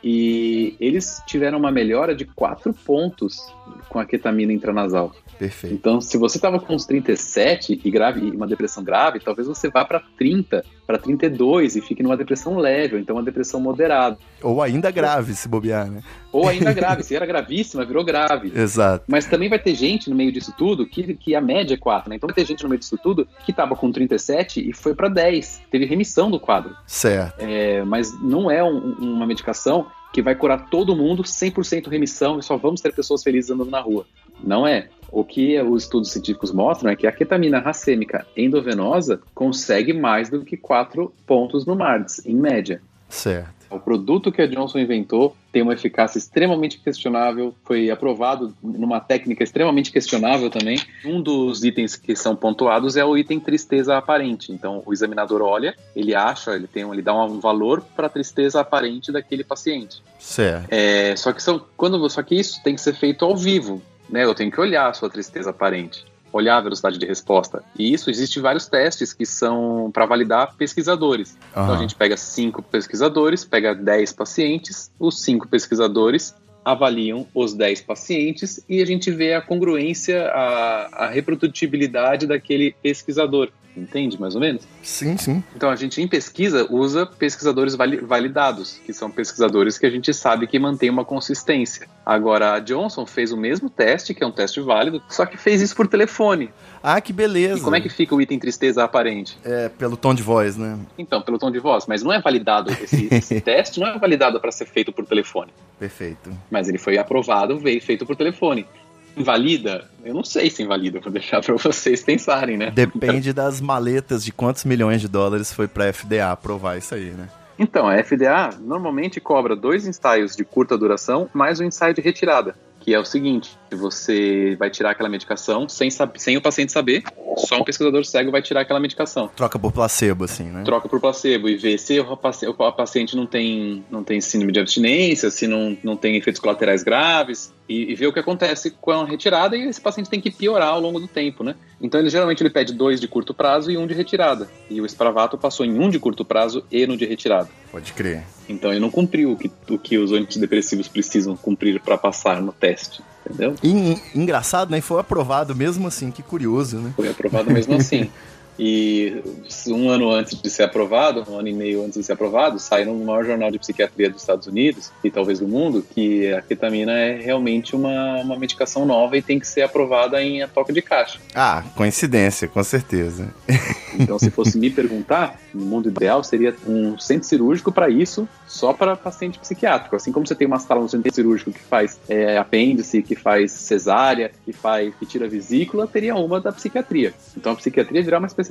[0.02, 3.52] e eles tiveram uma melhora de 4 pontos
[3.88, 5.12] com a ketamina intranasal.
[5.38, 5.74] Perfeito.
[5.74, 9.68] Então, se você estava com uns 37 e grave, e uma depressão grave, talvez você
[9.68, 14.16] vá para 30, para 32 e fique numa depressão leve, ou então uma depressão moderada.
[14.42, 16.00] Ou ainda grave, se bobear, né?
[16.32, 18.50] Ou ainda grave, se era gravíssima, virou grave.
[18.56, 19.04] Exato.
[19.06, 22.08] Mas também vai ter gente no meio disso tudo que, que a média é 4,
[22.10, 22.16] né?
[22.16, 25.08] Então vai ter gente no meio disso tudo que estava com 37 e foi para
[25.08, 26.74] 10, teve remissão do quadro.
[26.86, 27.40] Certo.
[27.40, 32.42] É, mas não é um- uma medicação que vai curar todo mundo 100% remissão e
[32.42, 34.06] só vamos ter pessoas felizes andando na rua.
[34.42, 34.88] Não é.
[35.10, 40.44] O que os estudos científicos mostram é que a ketamina racêmica endovenosa consegue mais do
[40.44, 42.82] que 4 pontos no MARDS, em média.
[43.08, 43.55] Certo.
[43.70, 49.42] O produto que a Johnson inventou tem uma eficácia extremamente questionável, foi aprovado numa técnica
[49.42, 50.78] extremamente questionável também.
[51.04, 54.52] Um dos itens que são pontuados é o item tristeza aparente.
[54.52, 58.60] Então, o examinador olha, ele acha, ele tem, ele dá um valor para a tristeza
[58.60, 60.02] aparente daquele paciente.
[60.18, 60.68] Certo.
[60.70, 64.24] É, só que são quando só que isso tem que ser feito ao vivo, né?
[64.24, 66.04] Eu tenho que olhar a sua tristeza aparente,
[66.36, 67.62] olhar a velocidade de resposta.
[67.78, 71.36] E isso existe vários testes que são para validar pesquisadores.
[71.50, 76.34] Então a gente pega cinco pesquisadores, pega 10 pacientes, os cinco pesquisadores
[76.66, 83.50] avaliam os 10 pacientes e a gente vê a congruência, a, a reprodutibilidade daquele pesquisador.
[83.76, 84.66] Entende, mais ou menos?
[84.82, 85.44] Sim, sim.
[85.54, 90.14] Então a gente em pesquisa usa pesquisadores vali- validados, que são pesquisadores que a gente
[90.14, 91.86] sabe que mantém uma consistência.
[92.04, 95.60] Agora a Johnson fez o mesmo teste, que é um teste válido, só que fez
[95.60, 96.48] isso por telefone.
[96.88, 97.58] Ah, que beleza.
[97.58, 99.36] E como é que fica o item tristeza aparente?
[99.44, 100.78] É, pelo tom de voz, né?
[100.96, 104.38] Então, pelo tom de voz, mas não é validado esse, esse teste, não é validado
[104.38, 106.30] para ser feito por telefone, Perfeito.
[106.48, 108.68] mas ele foi aprovado, veio feito por telefone.
[109.16, 109.90] Invalida?
[110.04, 112.70] Eu não sei se invalida, vou deixar para vocês pensarem, né?
[112.70, 117.28] Depende das maletas de quantos milhões de dólares foi pra FDA aprovar isso aí, né?
[117.58, 122.54] Então, a FDA normalmente cobra dois ensaios de curta duração mais um ensaio de retirada,
[122.86, 127.02] que é o seguinte: você vai tirar aquela medicação sem, sem o paciente saber,
[127.36, 129.28] só um pesquisador cego vai tirar aquela medicação.
[129.34, 130.62] Troca por placebo, assim, né?
[130.64, 134.52] Troca por placebo e vê se o paci- o paciente não tem, não tem síndrome
[134.52, 138.70] de abstinência, se não, não tem efeitos colaterais graves, e, e vê o que acontece
[138.70, 141.56] com a retirada e esse paciente tem que piorar ao longo do tempo, né?
[141.80, 144.48] Então ele geralmente ele pede dois de curto prazo e um de retirada.
[144.70, 147.48] E o Spravato passou em um de curto prazo e no de retirada.
[147.72, 148.22] Pode crer.
[148.48, 152.52] Então ele não cumpriu o que, o que os antidepressivos precisam cumprir para passar no
[152.52, 153.54] teste, entendeu?
[153.62, 154.80] E, en- engraçado, né?
[154.80, 156.92] Foi aprovado mesmo assim, que curioso, né?
[156.94, 158.10] Foi aprovado mesmo assim.
[158.58, 159.22] E
[159.68, 162.84] um ano antes de ser aprovado, um ano e meio antes de ser aprovado, sai
[162.84, 166.92] no maior jornal de psiquiatria dos Estados Unidos e talvez do mundo que a ketamina
[166.92, 170.82] é realmente uma, uma medicação nova e tem que ser aprovada em a toque de
[170.82, 171.18] caixa.
[171.34, 173.32] Ah, coincidência, com certeza.
[173.98, 178.72] Então, se fosse me perguntar, no mundo ideal seria um centro cirúrgico para isso, só
[178.72, 179.96] para paciente psiquiátrico.
[179.96, 183.52] Assim como você tem uma sala no centro cirúrgico que faz é, apêndice, que faz
[183.52, 187.14] cesárea, que faz que tira vesícula, teria uma da psiquiatria.
[187.36, 188.45] Então, a psiquiatria virar uma especialidade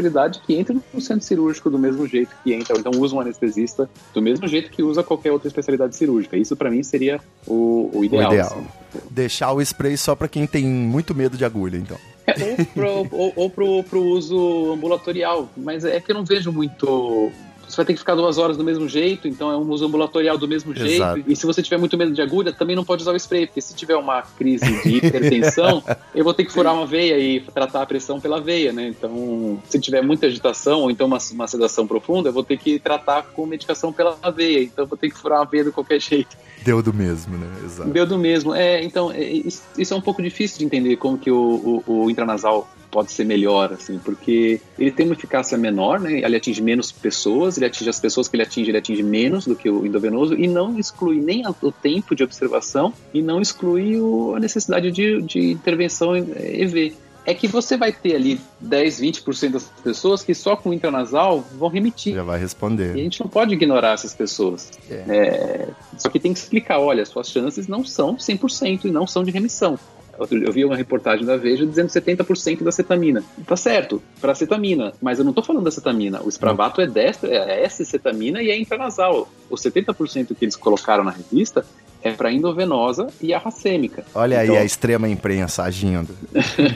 [0.46, 3.90] que entra no centro cirúrgico do mesmo jeito que entra, ou então usa um anestesista
[4.14, 6.38] do mesmo jeito que usa qualquer outra especialidade cirúrgica.
[6.38, 8.30] Isso, para mim, seria o, o ideal.
[8.30, 8.48] o ideal.
[8.48, 9.02] assim.
[9.10, 11.98] Deixar o spray só pra quem tem muito medo de agulha, então.
[12.28, 16.52] É, ou pro, ou, ou pro, pro uso ambulatorial, mas é que eu não vejo
[16.52, 17.32] muito.
[17.68, 20.38] Você vai ter que ficar duas horas do mesmo jeito, então é um uso ambulatorial
[20.38, 21.16] do mesmo Exato.
[21.16, 21.32] jeito.
[21.32, 23.62] E se você tiver muito medo de agulha, também não pode usar o spray, porque
[23.62, 27.82] se tiver uma crise de hipertensão, eu vou ter que furar uma veia e tratar
[27.82, 28.88] a pressão pela veia, né?
[28.88, 32.80] Então, se tiver muita agitação ou então uma, uma sedação profunda, eu vou ter que
[32.80, 34.64] tratar com medicação pela veia.
[34.64, 36.38] Então, eu vou ter que furar uma veia de qualquer jeito.
[36.64, 37.48] Deu do mesmo, né?
[37.64, 37.90] Exato.
[37.90, 38.56] Deu do mesmo.
[38.56, 42.10] É, então, é, isso, é um pouco difícil de entender como que o, o, o
[42.10, 46.22] intranasal pode ser melhor, assim, porque ele tem uma eficácia menor, né?
[46.22, 49.54] Ele atinge menos pessoas, ele atinge as pessoas que ele atinge, ele atinge menos do
[49.54, 54.34] que o endovenoso e não exclui nem o tempo de observação e não exclui o-
[54.34, 56.94] a necessidade de, de intervenção EV.
[57.28, 61.44] É que você vai ter ali 10, 20% das pessoas que só com o intranasal
[61.58, 62.14] vão remitir.
[62.14, 62.94] Já vai E a responder.
[62.96, 64.72] gente não pode ignorar essas pessoas.
[64.90, 64.94] É.
[65.10, 65.68] É,
[65.98, 69.32] só que tem que explicar, olha, suas chances não são 100% e não são de
[69.32, 69.78] remissão.
[70.20, 73.24] Eu vi uma reportagem da Veja dizendo 70% da cetamina.
[73.46, 76.22] Tá certo, para cetamina, mas eu não tô falando da cetamina.
[76.24, 79.30] O Spravato é desta, é essa cetamina e é intranasal.
[79.50, 81.66] Os 70% que eles colocaram na revista
[82.02, 84.06] é para endovenosa e a racêmica.
[84.14, 86.10] Olha aí Então- a extrema imprensa agindo.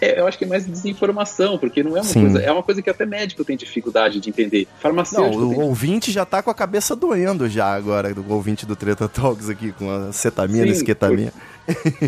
[0.00, 2.22] É, eu acho que é mais desinformação, porque não é uma Sim.
[2.22, 4.66] coisa, é uma coisa que até médico tem dificuldade de entender.
[4.72, 8.66] Não, Farmacêutico o tem ouvinte já tá com a cabeça doendo já agora, do ouvinte
[8.66, 11.32] do Treta Talks aqui, com a cetamina, Sim, esquetamina.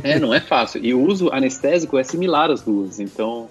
[0.03, 0.85] É, não é fácil.
[0.85, 3.49] E o uso anestésico é similar às duas, então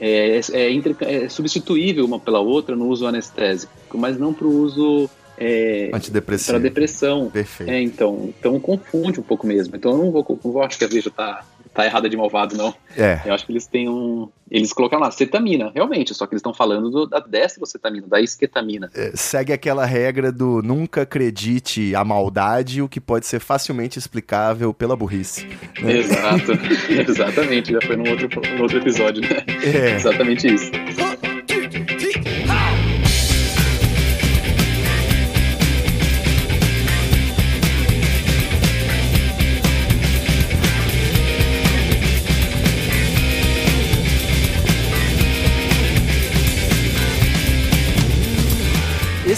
[0.00, 4.50] é, é, inter- é substituível uma pela outra no uso anestésico, mas não para o
[4.62, 5.08] uso
[5.38, 6.52] é, Antidepressivo.
[6.52, 7.30] para depressão.
[7.30, 7.70] Perfeito.
[7.70, 9.74] É, então, então confunde um pouco mesmo.
[9.74, 12.56] Então eu não vou, não vou acho que a Veja tá, tá errada de malvado,
[12.56, 12.74] não.
[12.96, 13.20] É.
[13.24, 14.28] Eu acho que eles têm um.
[14.50, 18.90] Eles colocaram lá cetamina, realmente, só que eles estão falando do, da destrocetamina, da esquetamina.
[18.94, 24.74] É, segue aquela regra do nunca acredite a maldade, o que pode ser facilmente explicável
[24.74, 25.46] pela burrice.
[25.80, 25.98] né?
[25.98, 26.52] Exato,
[27.08, 27.72] exatamente.
[27.72, 29.44] Já foi num outro, num outro episódio, né?
[29.62, 29.94] É.
[29.94, 30.70] Exatamente isso.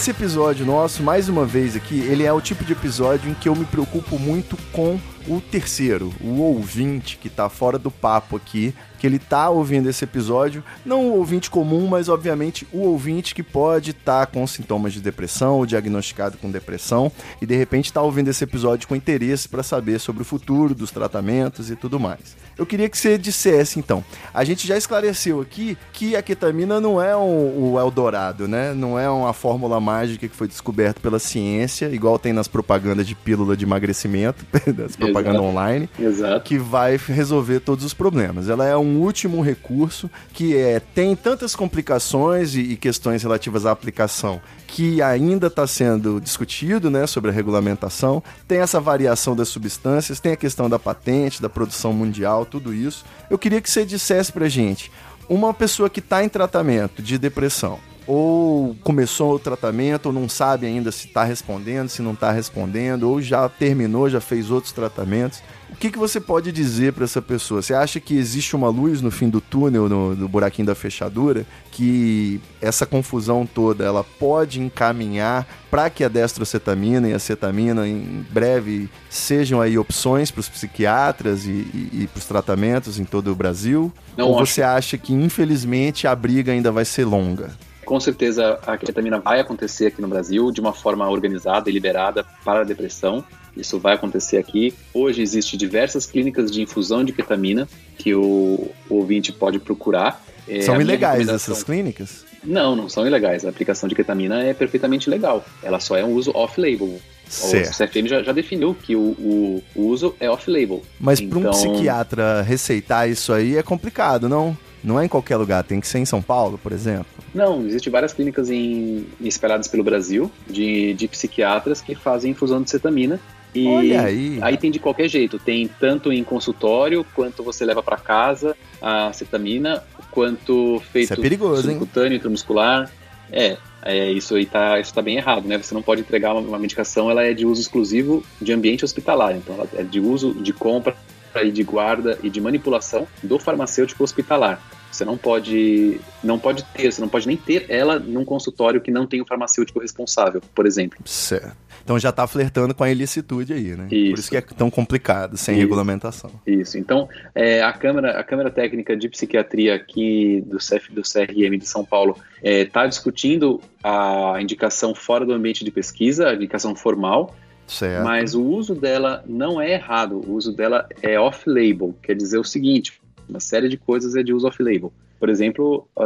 [0.03, 3.49] Esse episódio nosso, mais uma vez aqui, ele é o tipo de episódio em que
[3.49, 4.99] eu me preocupo muito com
[5.29, 10.05] o terceiro, o ouvinte que tá fora do papo aqui, que ele tá ouvindo esse
[10.05, 15.01] episódio, não o ouvinte comum, mas obviamente o ouvinte que pode estar com sintomas de
[15.01, 19.65] depressão ou diagnosticado com depressão e de repente tá ouvindo esse episódio com interesse para
[19.65, 22.37] saber sobre o futuro dos tratamentos e tudo mais.
[22.57, 27.03] Eu queria que você dissesse então, a gente já esclareceu aqui que a ketamina não
[27.03, 28.73] é um, o Eldorado, né?
[28.73, 33.17] Não é uma fórmula mágica que foi descoberta pela ciência, igual tem nas propagandas de
[33.17, 35.49] pílula de emagrecimento, das propaganda Exato.
[35.49, 36.45] online, Exato.
[36.45, 38.49] que vai resolver todos os problemas.
[38.49, 43.71] Ela é um último recurso que é, tem tantas complicações e, e questões relativas à
[43.71, 48.23] aplicação que ainda está sendo discutido, né, sobre a regulamentação.
[48.49, 53.05] Tem essa variação das substâncias, tem a questão da patente, da produção mundial, tudo isso.
[53.29, 54.91] Eu queria que você dissesse pra gente,
[55.29, 60.67] uma pessoa que está em tratamento de depressão, ou começou o tratamento, ou não sabe
[60.67, 65.43] ainda se está respondendo, se não está respondendo, ou já terminou, já fez outros tratamentos.
[65.73, 67.63] O que, que você pode dizer para essa pessoa?
[67.63, 71.47] Você acha que existe uma luz no fim do túnel, no, no buraquinho da fechadura,
[71.73, 78.25] que essa confusão toda ela pode encaminhar para que a destrocetamina e a cetamina em
[78.31, 83.33] breve sejam aí opções para os psiquiatras e, e, e para os tratamentos em todo
[83.33, 83.91] o Brasil?
[84.17, 84.53] Não Ou acho.
[84.53, 87.51] você acha que infelizmente a briga ainda vai ser longa?
[87.85, 92.25] Com certeza a ketamina vai acontecer aqui no Brasil de uma forma organizada e liberada
[92.45, 93.25] para a depressão.
[93.57, 94.73] Isso vai acontecer aqui.
[94.95, 100.25] Hoje existe diversas clínicas de infusão de ketamina que o, o ouvinte pode procurar.
[100.49, 102.25] É, São ilegais recomendação- essas clínicas?
[102.43, 103.45] Não, não são ilegais.
[103.45, 105.45] A aplicação de ketamina é perfeitamente legal.
[105.63, 106.99] Ela só é um uso off-label.
[107.29, 107.71] Certo.
[107.73, 110.83] O CFM já, já definiu que o, o- o uso é off-label.
[110.99, 114.57] Mas para um Então- psiquiatra receitar isso aí é complicado, não?
[114.83, 117.07] Não é em qualquer lugar, tem que ser em São Paulo, por exemplo.
[117.33, 122.69] Não, existem várias clínicas em, espalhadas pelo Brasil de, de psiquiatras que fazem infusão de
[122.69, 123.21] cetamina.
[123.55, 124.39] E Olha aí.
[124.41, 129.13] Aí tem de qualquer jeito, tem tanto em consultório, quanto você leva para casa a
[129.13, 131.77] cetamina, quanto feito Isso é perigoso, hein?
[131.77, 132.91] subcutâneo, intramuscular.
[133.31, 135.59] É, é, isso aí tá, isso tá bem errado, né?
[135.59, 139.37] Você não pode entregar uma, uma medicação, ela é de uso exclusivo de ambiente hospitalar,
[139.37, 140.95] então ela é de uso de compra
[141.43, 144.61] e de guarda e de manipulação do farmacêutico hospitalar.
[144.93, 148.91] Você não pode, não pode ter, você não pode nem ter ela num consultório que
[148.91, 150.99] não tem o farmacêutico responsável, por exemplo.
[151.05, 151.57] Certo.
[151.83, 153.87] Então já tá flertando com a ilicitude aí, né?
[153.89, 154.15] Por Isso.
[154.21, 155.63] isso que é tão complicado, sem Isso.
[155.63, 156.31] regulamentação.
[156.47, 156.79] Isso.
[156.79, 161.67] Então, é, a Câmara, a Câmara Técnica de Psiquiatria aqui do CF, do CRM de
[161.67, 167.35] São Paulo está discutindo a indicação fora do ambiente de pesquisa, a indicação formal,
[167.67, 168.05] Certo.
[168.05, 170.23] mas o uso dela não é errado.
[170.25, 171.95] O uso dela é off-label.
[172.03, 173.01] Quer dizer o seguinte:
[173.33, 174.93] uma série de coisas é de uso off-label.
[175.19, 176.03] Por exemplo, é,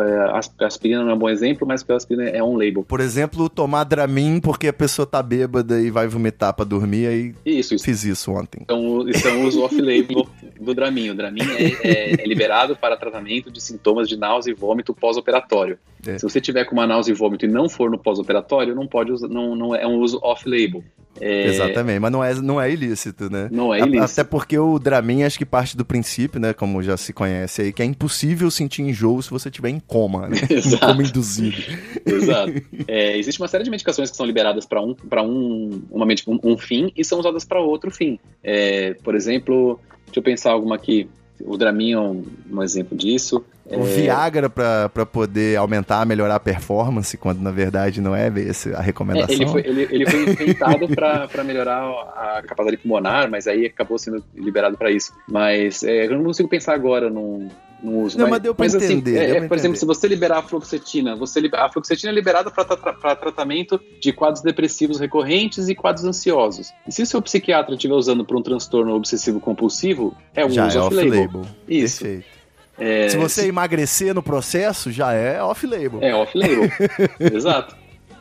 [0.60, 2.84] a aspirina não é um bom exemplo, mas a aspirina é on-label.
[2.84, 7.34] Por exemplo, tomar Dramin porque a pessoa tá bêbada e vai vomitar pra dormir, aí
[7.44, 7.84] Isso, isso.
[7.84, 8.60] fiz isso ontem.
[8.62, 10.28] Então, isso é um uso off-label
[10.60, 11.10] do Dramin.
[11.10, 15.78] O Dramin é, é- é liberado para tratamento de sintomas de náusea e vômito pós-operatório.
[16.06, 16.18] É.
[16.18, 19.12] Se você tiver com uma náusea e vômito e não for no pós-operatório, não pode
[19.12, 20.82] usar, não, não é um uso off-label.
[21.20, 23.48] É, Exatamente, mas não é, não é ilícito, né?
[23.50, 24.20] Não é ilícito.
[24.20, 27.72] Até porque o Dramin acho que parte do princípio, né, como já se conhece aí,
[27.72, 30.36] que é impossível sentir enjoo se você estiver em coma, né?
[30.50, 30.86] Em Exato.
[30.86, 31.56] coma induzido.
[32.04, 32.52] Exato.
[32.88, 36.38] É, existe uma série de medicações que são liberadas para um, pra um, uma um,
[36.52, 38.18] um fim e são usadas para outro fim.
[38.42, 41.08] É, por exemplo, deixa eu pensar alguma aqui.
[41.40, 43.44] O Dramin é um, um exemplo disso.
[43.66, 48.28] O É, Viagra pra, pra poder aumentar, melhorar a performance, quando na verdade não é
[48.28, 49.34] esse a É, recomendação.
[49.34, 51.82] ele, foi, ele, ele foi inventado para melhorar
[52.16, 55.12] a capacidade pulmonar, mas aí acabou sendo liberado para isso.
[55.28, 57.48] Mas é, eu não consigo pensar agora num,
[57.82, 58.18] num uso.
[58.18, 60.38] Não, mas deu pra assim, entender, é, deu é, pra por exemplo, se você liberar
[60.38, 65.74] a fluoxetina, você liber- a fluoxetina é liberada para tratamento de quadros depressivos recorrentes e
[65.74, 66.72] quadros ansiosos.
[66.86, 70.66] E se o seu psiquiatra estiver usando para um transtorno obsessivo compulsivo, é um Já
[70.66, 71.24] uso é off-label.
[71.24, 71.46] off-label.
[71.68, 72.02] Isso.
[72.02, 72.36] Perfeito.
[72.78, 75.98] É, Se você emagrecer no processo, já é off-label.
[76.02, 76.68] É off-label.
[77.18, 77.74] Exato.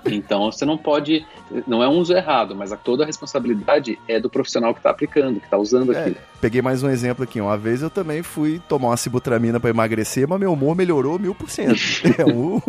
[0.07, 1.25] Então você não pode,
[1.67, 4.89] não é um uso errado, mas a, toda a responsabilidade é do profissional que está
[4.91, 6.15] aplicando, que está usando É, aquilo.
[6.39, 7.41] peguei mais um exemplo aqui.
[7.41, 11.33] Uma vez eu também fui tomar uma sibutramina pra emagrecer, mas meu humor melhorou mil
[11.33, 11.75] por cento.
[12.17, 12.61] É um,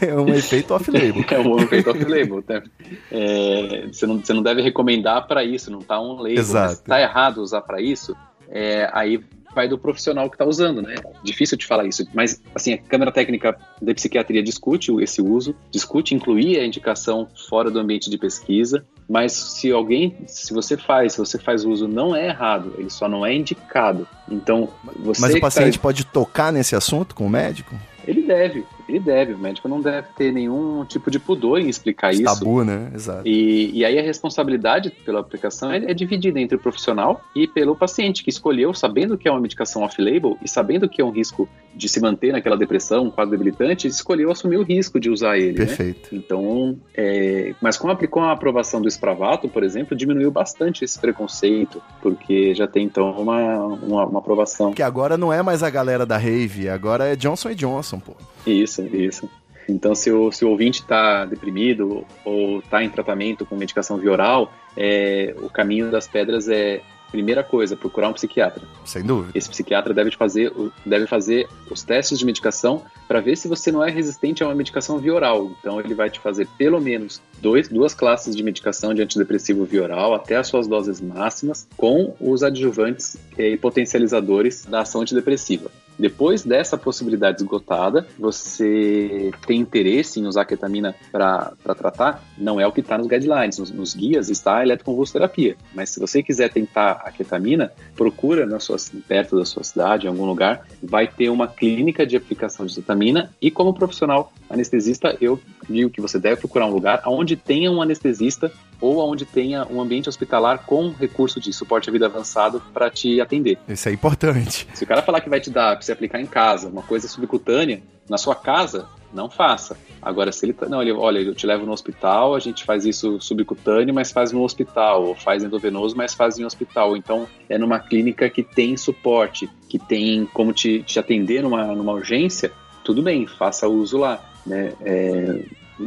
[0.00, 1.24] é um efeito off-label.
[1.30, 2.44] É um efeito off-label.
[2.48, 2.62] né?
[3.10, 6.38] É, você, não, você não deve recomendar para isso, não tá um label.
[6.38, 6.68] Exato.
[6.68, 8.16] Mas tá errado usar para isso,
[8.48, 9.20] é, aí
[9.54, 10.94] vai do profissional que está usando, né?
[11.22, 16.14] Difícil de falar isso, mas assim, a Câmara Técnica de Psiquiatria discute esse uso, discute
[16.14, 21.18] incluir a indicação fora do ambiente de pesquisa, mas se alguém, se você faz, se
[21.18, 24.06] você faz uso, não é errado, ele só não é indicado.
[24.30, 27.74] Então, você Mas o tá- paciente pode tocar nesse assunto com o médico?
[28.06, 32.12] ele deve, ele deve, o médico não deve ter nenhum tipo de pudor em explicar
[32.12, 32.24] isso.
[32.24, 32.90] Tabu, né?
[32.94, 33.26] Exato.
[33.26, 37.74] E, e aí a responsabilidade pela aplicação é, é dividida entre o profissional e pelo
[37.76, 41.48] paciente, que escolheu, sabendo que é uma medicação off-label e sabendo que é um risco
[41.74, 45.58] de se manter naquela depressão, um quadro debilitante, escolheu assumir o risco de usar ele.
[45.58, 45.66] né?
[45.66, 46.14] Perfeito.
[46.14, 50.98] Então, é, mas com a, com a aprovação do Spravato, por exemplo, diminuiu bastante esse
[50.98, 54.68] preconceito, porque já tem então uma, uma, uma aprovação.
[54.68, 58.12] Porque agora não é mais a galera da Rave, agora é Johnson Johnson, pô.
[58.46, 59.28] Isso, isso.
[59.68, 64.12] Então, se o, se o ouvinte está deprimido ou está em tratamento com medicação via
[64.12, 66.82] oral, é, o caminho das pedras é,
[67.14, 68.66] primeira coisa, procurar um psiquiatra.
[68.84, 69.30] Sem dúvida.
[69.38, 70.52] Esse psiquiatra deve fazer,
[70.84, 74.54] deve fazer os testes de medicação para ver se você não é resistente a uma
[74.54, 75.52] medicação via oral.
[75.60, 79.84] Então, ele vai te fazer pelo menos dois, duas classes de medicação de antidepressivo via
[79.84, 85.70] oral, até as suas doses máximas, com os adjuvantes eh, e potencializadores da ação antidepressiva.
[85.98, 92.22] Depois dessa possibilidade esgotada, você tem interesse em usar ketamina para tratar?
[92.36, 95.56] Não é o que está nos guidelines, nos, nos guias está a eletroconvulsoterapia.
[95.74, 98.76] Mas se você quiser tentar a ketamina, procura na sua,
[99.06, 103.30] perto da sua cidade, em algum lugar, vai ter uma clínica de aplicação de ketamina
[103.40, 105.40] e como profissional anestesista, eu
[105.72, 109.80] digo que você deve procurar um lugar onde tenha um anestesista ou onde tenha um
[109.80, 113.58] ambiente hospitalar com recurso de suporte à vida avançado para te atender.
[113.68, 114.68] Isso é importante.
[114.74, 117.08] Se o cara falar que vai te dar pra você aplicar em casa, uma coisa
[117.08, 119.76] subcutânea, na sua casa, não faça.
[120.02, 122.84] Agora, se ele tá, não, ele, olha, eu te levo no hospital, a gente faz
[122.84, 126.96] isso subcutâneo, mas faz no hospital, ou faz endovenoso, mas faz em hospital.
[126.96, 131.92] Então, é numa clínica que tem suporte, que tem como te, te atender numa, numa
[131.92, 132.52] urgência,
[132.82, 134.72] tudo bem, faça uso lá, né?
[134.84, 135.40] É,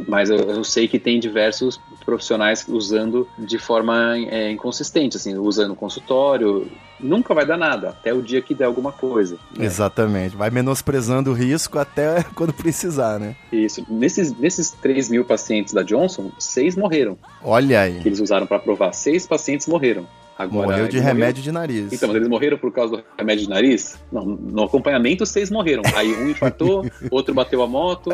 [0.06, 5.74] mas eu, eu sei que tem diversos profissionais usando de forma é, inconsistente, assim, usando
[5.74, 9.36] consultório, nunca vai dar nada, até o dia que der alguma coisa.
[9.56, 9.64] né?
[9.64, 10.36] Exatamente.
[10.36, 13.34] Vai menosprezando o risco até quando precisar, né?
[13.52, 13.84] Isso.
[13.88, 18.00] Nesses, nesses 3 mil pacientes da Johnson, seis morreram, Olha aí.
[18.00, 18.92] que eles usaram para provar.
[18.92, 20.06] Seis pacientes morreram.
[20.38, 21.92] Agora, Morreu de remédio de nariz.
[21.92, 23.98] Então, mas eles morreram por causa do remédio de nariz?
[24.12, 25.82] Não, no acompanhamento, seis morreram.
[25.96, 28.10] Aí um infartou, outro bateu a moto,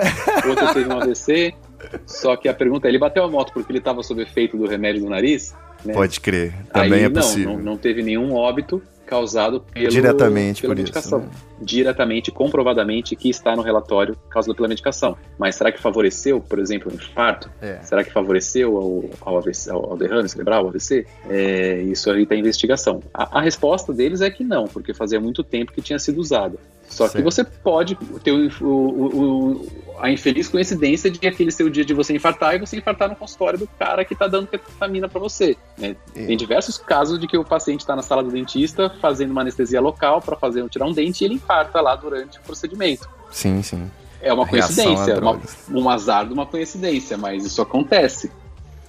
[0.48, 1.54] outro teve um AVC.
[2.06, 4.66] Só que a pergunta é: ele bateu a moto porque ele estava sob efeito do
[4.66, 5.54] remédio do nariz?
[5.84, 5.92] Né?
[5.92, 6.54] Pode crer.
[6.72, 7.52] Também Aí, é não, possível.
[7.52, 11.18] Não, não teve nenhum óbito causado pelo, Diretamente pela por isso, medicação.
[11.20, 11.28] né?
[11.60, 15.16] Diretamente, comprovadamente, que está no relatório causado pela medicação.
[15.38, 17.50] Mas será que favoreceu, por exemplo, o infarto?
[17.60, 17.78] É.
[17.82, 21.06] Será que favoreceu ao, ao, AVC, ao, ao derrame cerebral, ao AVC?
[21.28, 23.00] É, isso aí está em investigação.
[23.12, 26.58] A, a resposta deles é que não, porque fazia muito tempo que tinha sido usado.
[26.88, 27.16] Só Certo.
[27.16, 29.66] que você pode ter o, o- o-
[29.98, 33.16] a infeliz coincidência de aquele ser o dia de você infartar e você infartar no
[33.16, 35.56] consultório do cara que tá dando ketamina para você.
[35.78, 35.94] né?
[36.14, 36.26] É.
[36.26, 39.80] Tem diversos casos de que o paciente está na sala do dentista fazendo uma anestesia
[39.80, 43.08] local para fazer tirar um dente e ele infarta lá durante o procedimento.
[43.30, 43.90] Sim, sim.
[44.20, 45.40] É uma coincidência, a uma-
[45.70, 48.30] um azar de uma coincidência, mas isso acontece.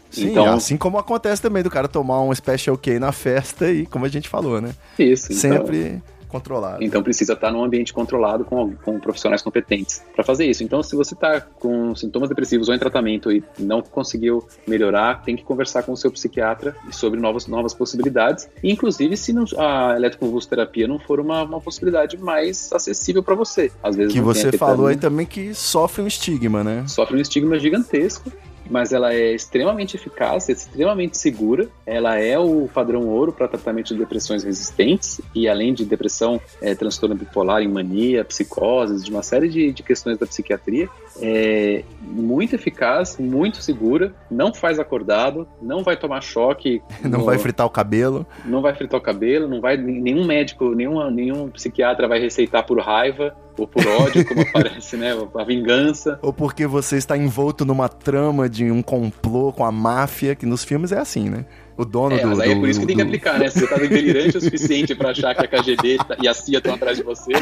[0.10, 3.86] Sim, então, assim como acontece também do cara tomar um Special K na festa e,
[3.86, 4.74] como a gente falou, né?
[4.98, 5.34] isso.
[5.34, 6.02] então- Sempre
[6.40, 6.84] controlado.
[6.84, 10.64] Então precisa estar num ambiente controlado com, com profissionais competentes para fazer isso.
[10.64, 15.36] Então, se você está com sintomas depressivos ou em tratamento e não conseguiu melhorar, tem
[15.36, 18.50] que conversar com o seu psiquiatra sobre novas, novas possibilidades.
[18.64, 23.72] Inclusive, se não- a eletroconvulsoterapia não for uma, uma possibilidade mais acessível para você.
[23.82, 26.84] Às vezes Que você falou aí também que sofre um estigma, né?
[26.88, 28.32] sofre um estigma gigantesco.
[28.70, 31.70] Mas ela é extremamente eficaz, é extremamente segura.
[31.86, 36.74] Ela é o padrão ouro para tratamento de depressões resistentes e além de depressão, é,
[36.74, 40.90] transtorno bipolar, em mania, psicoses, de uma série de, de questões da psiquiatria.
[41.22, 47.38] É muito eficaz, muito segura, não faz acordado, não vai tomar choque, Não no- vai
[47.38, 48.26] fritar o cabelo.
[48.44, 52.80] não vai fritar o cabelo, não vai nenhum médico, nenhum, nenhum psiquiatra vai receitar por
[52.80, 55.14] raiva ou por ódio, como aparece, né?
[55.36, 56.20] A vingança.
[56.22, 60.64] Ou porque você está envolto numa trama de um complô com a máfia, que nos
[60.66, 61.46] filmes é assim, né?
[61.78, 62.28] O dono É, do.
[62.30, 63.50] mas aí é do- por isso que tem que do- aplicar, né?
[63.50, 66.74] Se você tá delirante o suficiente pra achar que a KGB e a CIA estão
[66.74, 67.34] atrás de você,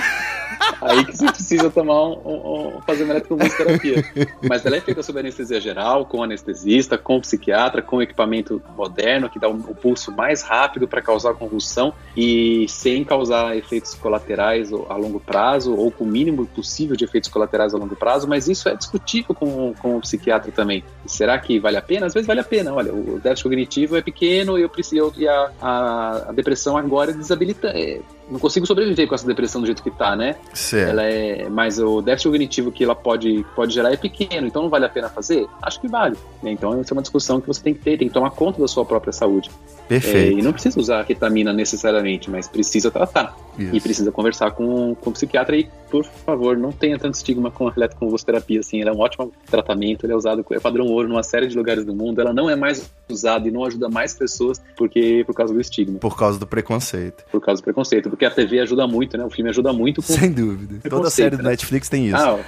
[0.81, 4.03] aí que você precisa tomar um, um- um- fazer uma eletroconvulsoterapia.
[4.47, 9.37] Mas ela é feita sob anestesia geral, com anestesista, com psiquiatra, com equipamento moderno que
[9.39, 14.95] dá um- o pulso mais rápido para causar convulsão e sem causar efeitos colaterais a
[14.95, 18.67] longo prazo ou com o mínimo possível de efeitos colaterais a longo prazo, mas isso
[18.67, 20.83] é discutível com, com o psiquiatra também.
[21.05, 22.07] Será que vale a pena?
[22.07, 22.73] Às vezes vale a pena.
[22.73, 27.13] Olha, o déficit cognitivo é pequeno eu preciso, e a, a, a depressão agora é
[27.13, 27.67] desabilita.
[27.69, 27.99] é,
[28.29, 30.35] não consigo sobreviver com essa depressão do jeito que tá, né?
[30.53, 30.89] Certo.
[30.89, 34.69] Ela é, mas o déficit cognitivo que ela pode, pode gerar é pequeno, então não
[34.69, 35.45] vale a pena fazer?
[35.61, 36.17] Acho que vale.
[36.41, 36.51] né?
[36.51, 38.67] Então essa é uma discussão que você tem que ter, tem que tomar conta da
[38.67, 39.51] sua própria saúde.
[39.95, 40.39] É, Perfeito.
[40.39, 43.35] e não precisa usar a ketamina necessariamente, mas precisa tratar.
[43.57, 43.75] Isso.
[43.75, 47.67] E precisa conversar com, com o psiquiatra e, por favor, não tenha tanto estigma com
[47.67, 51.21] a eletroconvulsoterapia, assim, ela é um ótimo tratamento, ele é usado, é padrão ouro numa
[51.21, 54.59] série de lugares do mundo, ela não é mais usada e não ajuda mais pessoas
[54.75, 57.23] porque por causa do estigma, Por causa do preconceito.
[57.31, 60.13] por causa do preconceito, porque a TV ajuda muito, né, o filme ajuda muito com...
[60.13, 60.89] Sem dúvida.
[60.89, 61.51] Toda série do né?
[61.51, 62.15] Netflix tem isso.
[62.17, 62.39] Ah.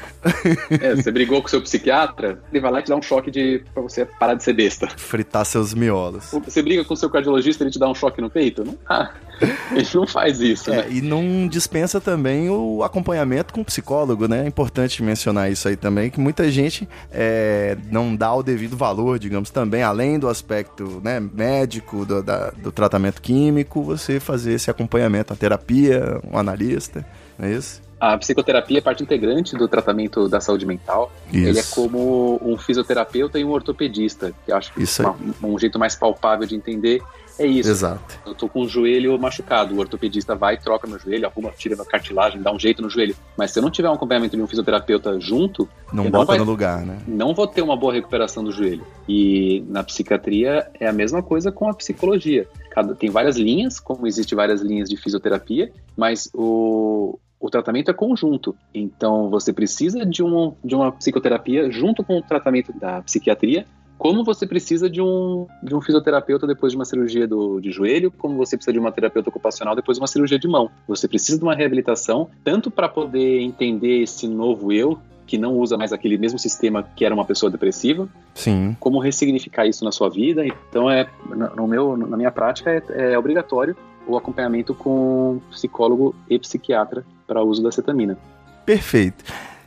[0.82, 3.30] É, você brigou com o seu psiquiatra, ele vai lá e te dá um choque
[3.30, 4.88] de, pra você parar de ser besta.
[4.98, 6.32] Fritar seus miolos.
[6.46, 8.64] Você briga com o seu cardiologista, ele te dá um choque no peito?
[8.64, 9.12] Não dá.
[9.76, 10.86] Ele não faz isso, né?
[10.88, 14.46] É, e não dispensa também o acompanhamento com o psicólogo, né?
[14.46, 19.20] É importante mencionar isso aí também, que muita gente é, não dá o devido valor,
[19.20, 24.72] digamos, também, além do aspecto né, médico, do, da- do tratamento químico, você fazer esse
[24.72, 27.06] acompanhamento, a terapia, um analista,
[27.38, 27.82] não é isso?
[28.00, 31.12] A psicoterapia é parte integrante do tratamento da saúde mental.
[31.34, 31.48] Isso.
[31.50, 35.08] Ele é como um fisioterapeuta e um ortopedista, que eu acho que Isso aí.
[35.42, 37.02] uma- um jeito mais palpável de entender
[37.38, 37.70] é isso.
[37.70, 38.20] Exato.
[38.26, 41.86] Eu tô com o joelho machucado, o ortopedista vai, troca meu joelho, arruma, tira minha
[41.88, 43.16] cartilagem, dá um jeito no joelho.
[43.38, 46.44] Mas se eu não tiver um acompanhamento de um fisioterapeuta junto, Não bota vai- no
[46.46, 46.98] lugar, né?
[47.08, 48.86] não vou ter uma boa recuperação do joelho.
[49.08, 52.48] E na psiquiatria é a mesma coisa com a psicologia.
[52.72, 57.94] Cada, tem várias linhas, como existe várias linhas de fisioterapia, mas o, o tratamento é
[57.94, 58.56] conjunto.
[58.74, 63.66] Então você precisa de, um, de uma psicoterapia junto com o tratamento da psiquiatria,
[63.98, 68.12] como você precisa de um, de um fisioterapeuta depois de uma cirurgia do, de joelho,
[68.12, 70.70] como você precisa de uma terapeuta ocupacional depois de uma cirurgia de mão.
[70.88, 75.78] Você precisa de uma reabilitação, tanto para poder entender esse novo eu, que não usa
[75.78, 78.76] mais aquele mesmo sistema que era uma pessoa depressiva, Sim.
[78.80, 80.46] como ressignificar isso na sua vida.
[80.46, 81.08] Então, é
[81.56, 83.76] no meu, na minha prática, é, é obrigatório
[84.08, 88.18] o acompanhamento com psicólogo e psiquiatra para uso da cetamina.
[88.66, 89.24] Perfeito.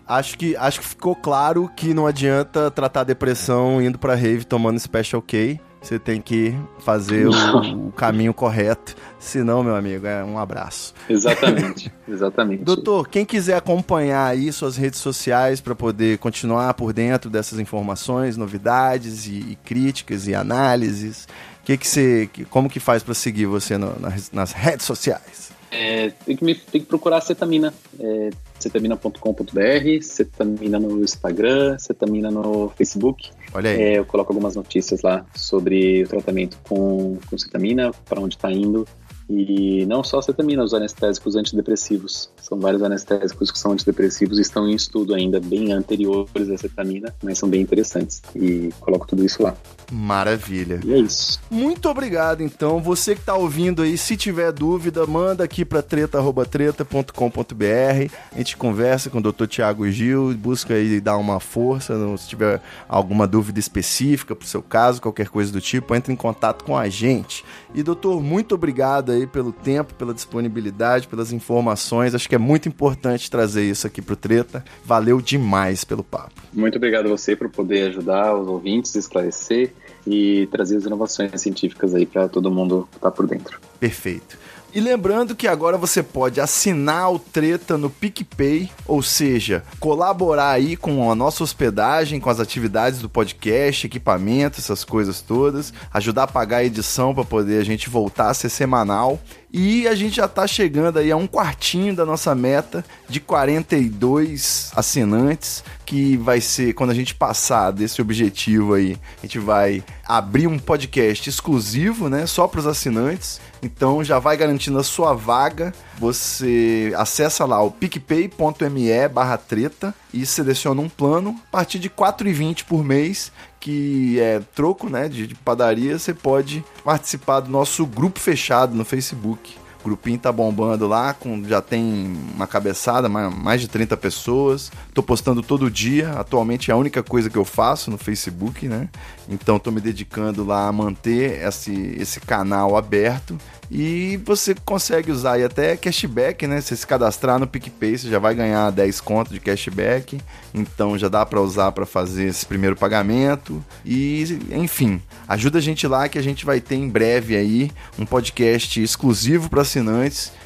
[0.08, 4.78] Acho que, acho que ficou claro que não adianta tratar depressão indo pra rave tomando
[4.80, 5.60] Special K.
[5.80, 8.96] Você tem que fazer o, o caminho correto.
[9.18, 10.92] Senão, meu amigo, é um abraço.
[11.08, 12.64] Exatamente, exatamente.
[12.64, 18.36] Doutor, quem quiser acompanhar aí suas redes sociais para poder continuar por dentro dessas informações,
[18.36, 21.28] novidades e, e críticas e análises,
[21.64, 25.52] que que você, como que faz para seguir você no- nas, nas redes sociais?
[25.70, 27.72] É, tem, que me- tem que procurar cetamina.
[28.00, 33.30] É, cetamina.com.br, cetamina no Instagram, cetamina no Facebook.
[33.54, 33.80] Olha aí.
[33.80, 38.50] É, eu coloco algumas notícias lá sobre o tratamento com, com cetamina, para onde está
[38.50, 38.86] indo.
[39.28, 42.30] E não só cetamina, os anestésicos antidepressivos.
[42.40, 47.14] São vários anestésicos que são antidepressivos e estão em estudo ainda, bem anteriores à cetamina,
[47.22, 48.22] mas são bem interessantes.
[48.34, 49.54] E coloco tudo isso lá.
[49.92, 50.80] Maravilha.
[50.84, 51.38] E é isso.
[51.50, 52.80] Muito obrigado, então.
[52.80, 58.12] Você que tá ouvindo aí, se tiver dúvida, manda aqui pra treta.treta.com.br.
[58.32, 59.46] A gente conversa com o Dr.
[59.46, 61.94] Tiago Gil, busca aí dar uma força.
[62.16, 66.64] Se tiver alguma dúvida específica pro seu caso, qualquer coisa do tipo, entre em contato
[66.64, 67.44] com a gente.
[67.74, 72.14] E, doutor, muito obrigado aí pelo tempo, pela disponibilidade, pelas informações.
[72.14, 74.64] Acho que é muito importante trazer isso aqui pro Treta.
[74.84, 76.42] Valeu demais pelo papo.
[76.52, 79.72] Muito obrigado a você por poder ajudar os ouvintes, esclarecer
[80.06, 83.60] e trazer as inovações científicas aí para todo mundo estar por dentro.
[83.78, 84.38] Perfeito.
[84.72, 90.76] E lembrando que agora você pode assinar o Treta no PicPay, ou seja, colaborar aí
[90.76, 96.28] com a nossa hospedagem, com as atividades do podcast, equipamento, essas coisas todas, ajudar a
[96.28, 99.18] pagar a edição para poder a gente voltar a ser semanal.
[99.50, 104.70] E a gente já tá chegando aí a um quartinho da nossa meta de 42
[104.76, 110.46] assinantes, que vai ser quando a gente passar desse objetivo aí, a gente vai abrir
[110.46, 113.40] um podcast exclusivo, né, só para os assinantes.
[113.62, 115.74] Então já vai garantindo a sua vaga.
[115.98, 121.94] Você acessa lá o picpay.me barra treta e seleciona um plano a partir de R$
[121.96, 125.98] 4,20 por mês, que é troco né, de, de padaria.
[125.98, 129.56] Você pode participar do nosso grupo fechado no Facebook.
[129.88, 134.70] Grupinho tá bombando lá, com, já tem uma cabeçada, mais de 30 pessoas.
[134.92, 136.12] Tô postando todo dia.
[136.12, 138.88] Atualmente é a única coisa que eu faço no Facebook, né?
[139.28, 143.38] Então tô me dedicando lá a manter esse, esse canal aberto
[143.70, 146.60] e você consegue usar aí até cashback, né?
[146.60, 150.18] Se se cadastrar no PicPay, você já vai ganhar 10 contos de cashback.
[150.54, 153.62] Então já dá para usar para fazer esse primeiro pagamento.
[153.84, 158.06] E, enfim, ajuda a gente lá que a gente vai ter em breve aí um
[158.06, 159.77] podcast exclusivo para assinantes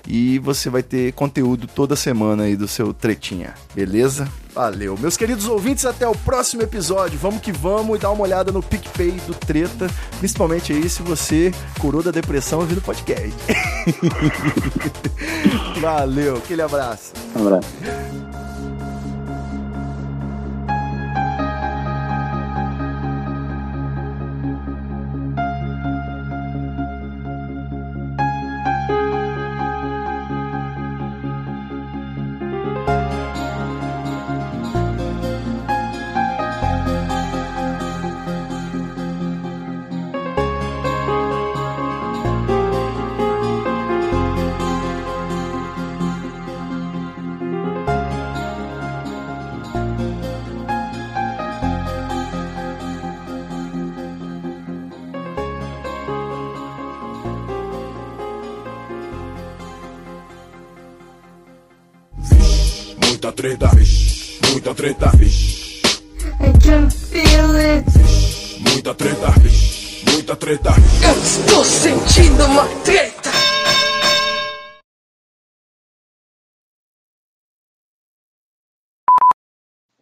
[0.07, 4.29] e você vai ter conteúdo toda semana aí do seu tretinha, beleza?
[4.55, 4.99] Valeu.
[4.99, 7.19] Meus queridos ouvintes, até o próximo episódio.
[7.19, 9.89] Vamos que vamos e dar uma olhada no PicPay do Treta,
[10.19, 13.33] principalmente aí se você curou da depressão ouvindo podcast.
[15.81, 17.13] Valeu, aquele abraço.
[17.35, 18.32] Um abraço.
[63.33, 63.71] Muita treta,
[64.53, 65.11] muita treta.
[66.39, 67.87] I can feel it.
[68.61, 69.29] Muita treta,
[70.13, 70.71] muita treta.
[71.03, 73.31] Eu estou sentindo uma treta.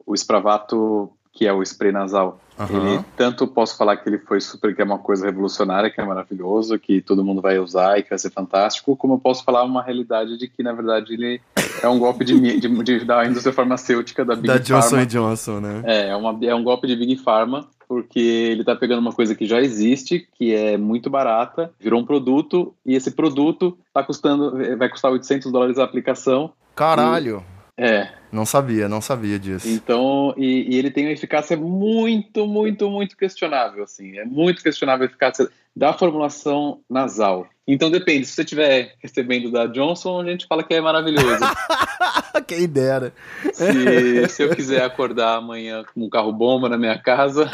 [0.04, 2.94] O Spravato, que é o spray nasal, Aham.
[2.94, 6.04] ele tanto posso falar que ele foi super, que é uma coisa revolucionária, que é
[6.04, 9.62] maravilhoso, que todo mundo vai usar e que vai ser fantástico, como eu posso falar
[9.62, 11.40] uma realidade de que, na verdade, ele
[11.82, 15.06] é um golpe de, de, de- da indústria farmacêutica, da Big Da Johnson Pharma.
[15.06, 15.82] Johnson, né?
[15.84, 19.34] É, é, uma, é um golpe de Big Pharma, porque ele tá pegando uma coisa
[19.34, 24.56] que já existe, que é muito barata, virou um produto, e esse produto tá custando,
[24.76, 26.52] vai custar 800 dólares a aplicação.
[26.76, 27.42] Caralho.
[27.82, 29.66] É, Não sabia, não sabia disso.
[29.66, 35.06] então, e, e ele tem uma eficácia muito, muito, muito questionável, assim, é muito questionável
[35.06, 37.48] a eficácia da formulação nasal.
[37.66, 41.38] Então depende, se você estiver recebendo da Johnson, a gente fala que é maravilhoso.
[42.46, 43.14] Quem dera.
[43.52, 47.48] Se, se eu quiser acordar amanhã com um carro bomba na minha casa,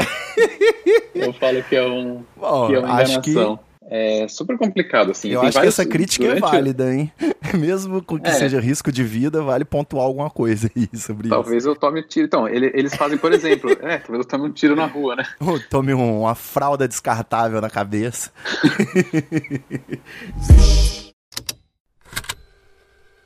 [1.14, 3.60] eu falo que é, um, Bom, que é uma acho que enganação.
[3.88, 5.28] É super complicado, assim.
[5.30, 7.12] eu Tem acho que essa crítica é durante o- válida, hein?
[7.54, 8.32] Mesmo com que É.
[8.32, 12.26] seja risco de vida, vale pontuar alguma coisa aí sobre Talvez eu tome tiro.
[12.26, 15.22] Então, ele- eles fazem, por exemplo, é, talvez eu tome um tiro na rua, né?
[15.22, 15.36] isso.
[15.50, 18.32] Ou Tome um- uma fralda descartável na cabeça.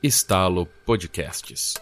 [0.02, 1.74] Estalo Podcasts.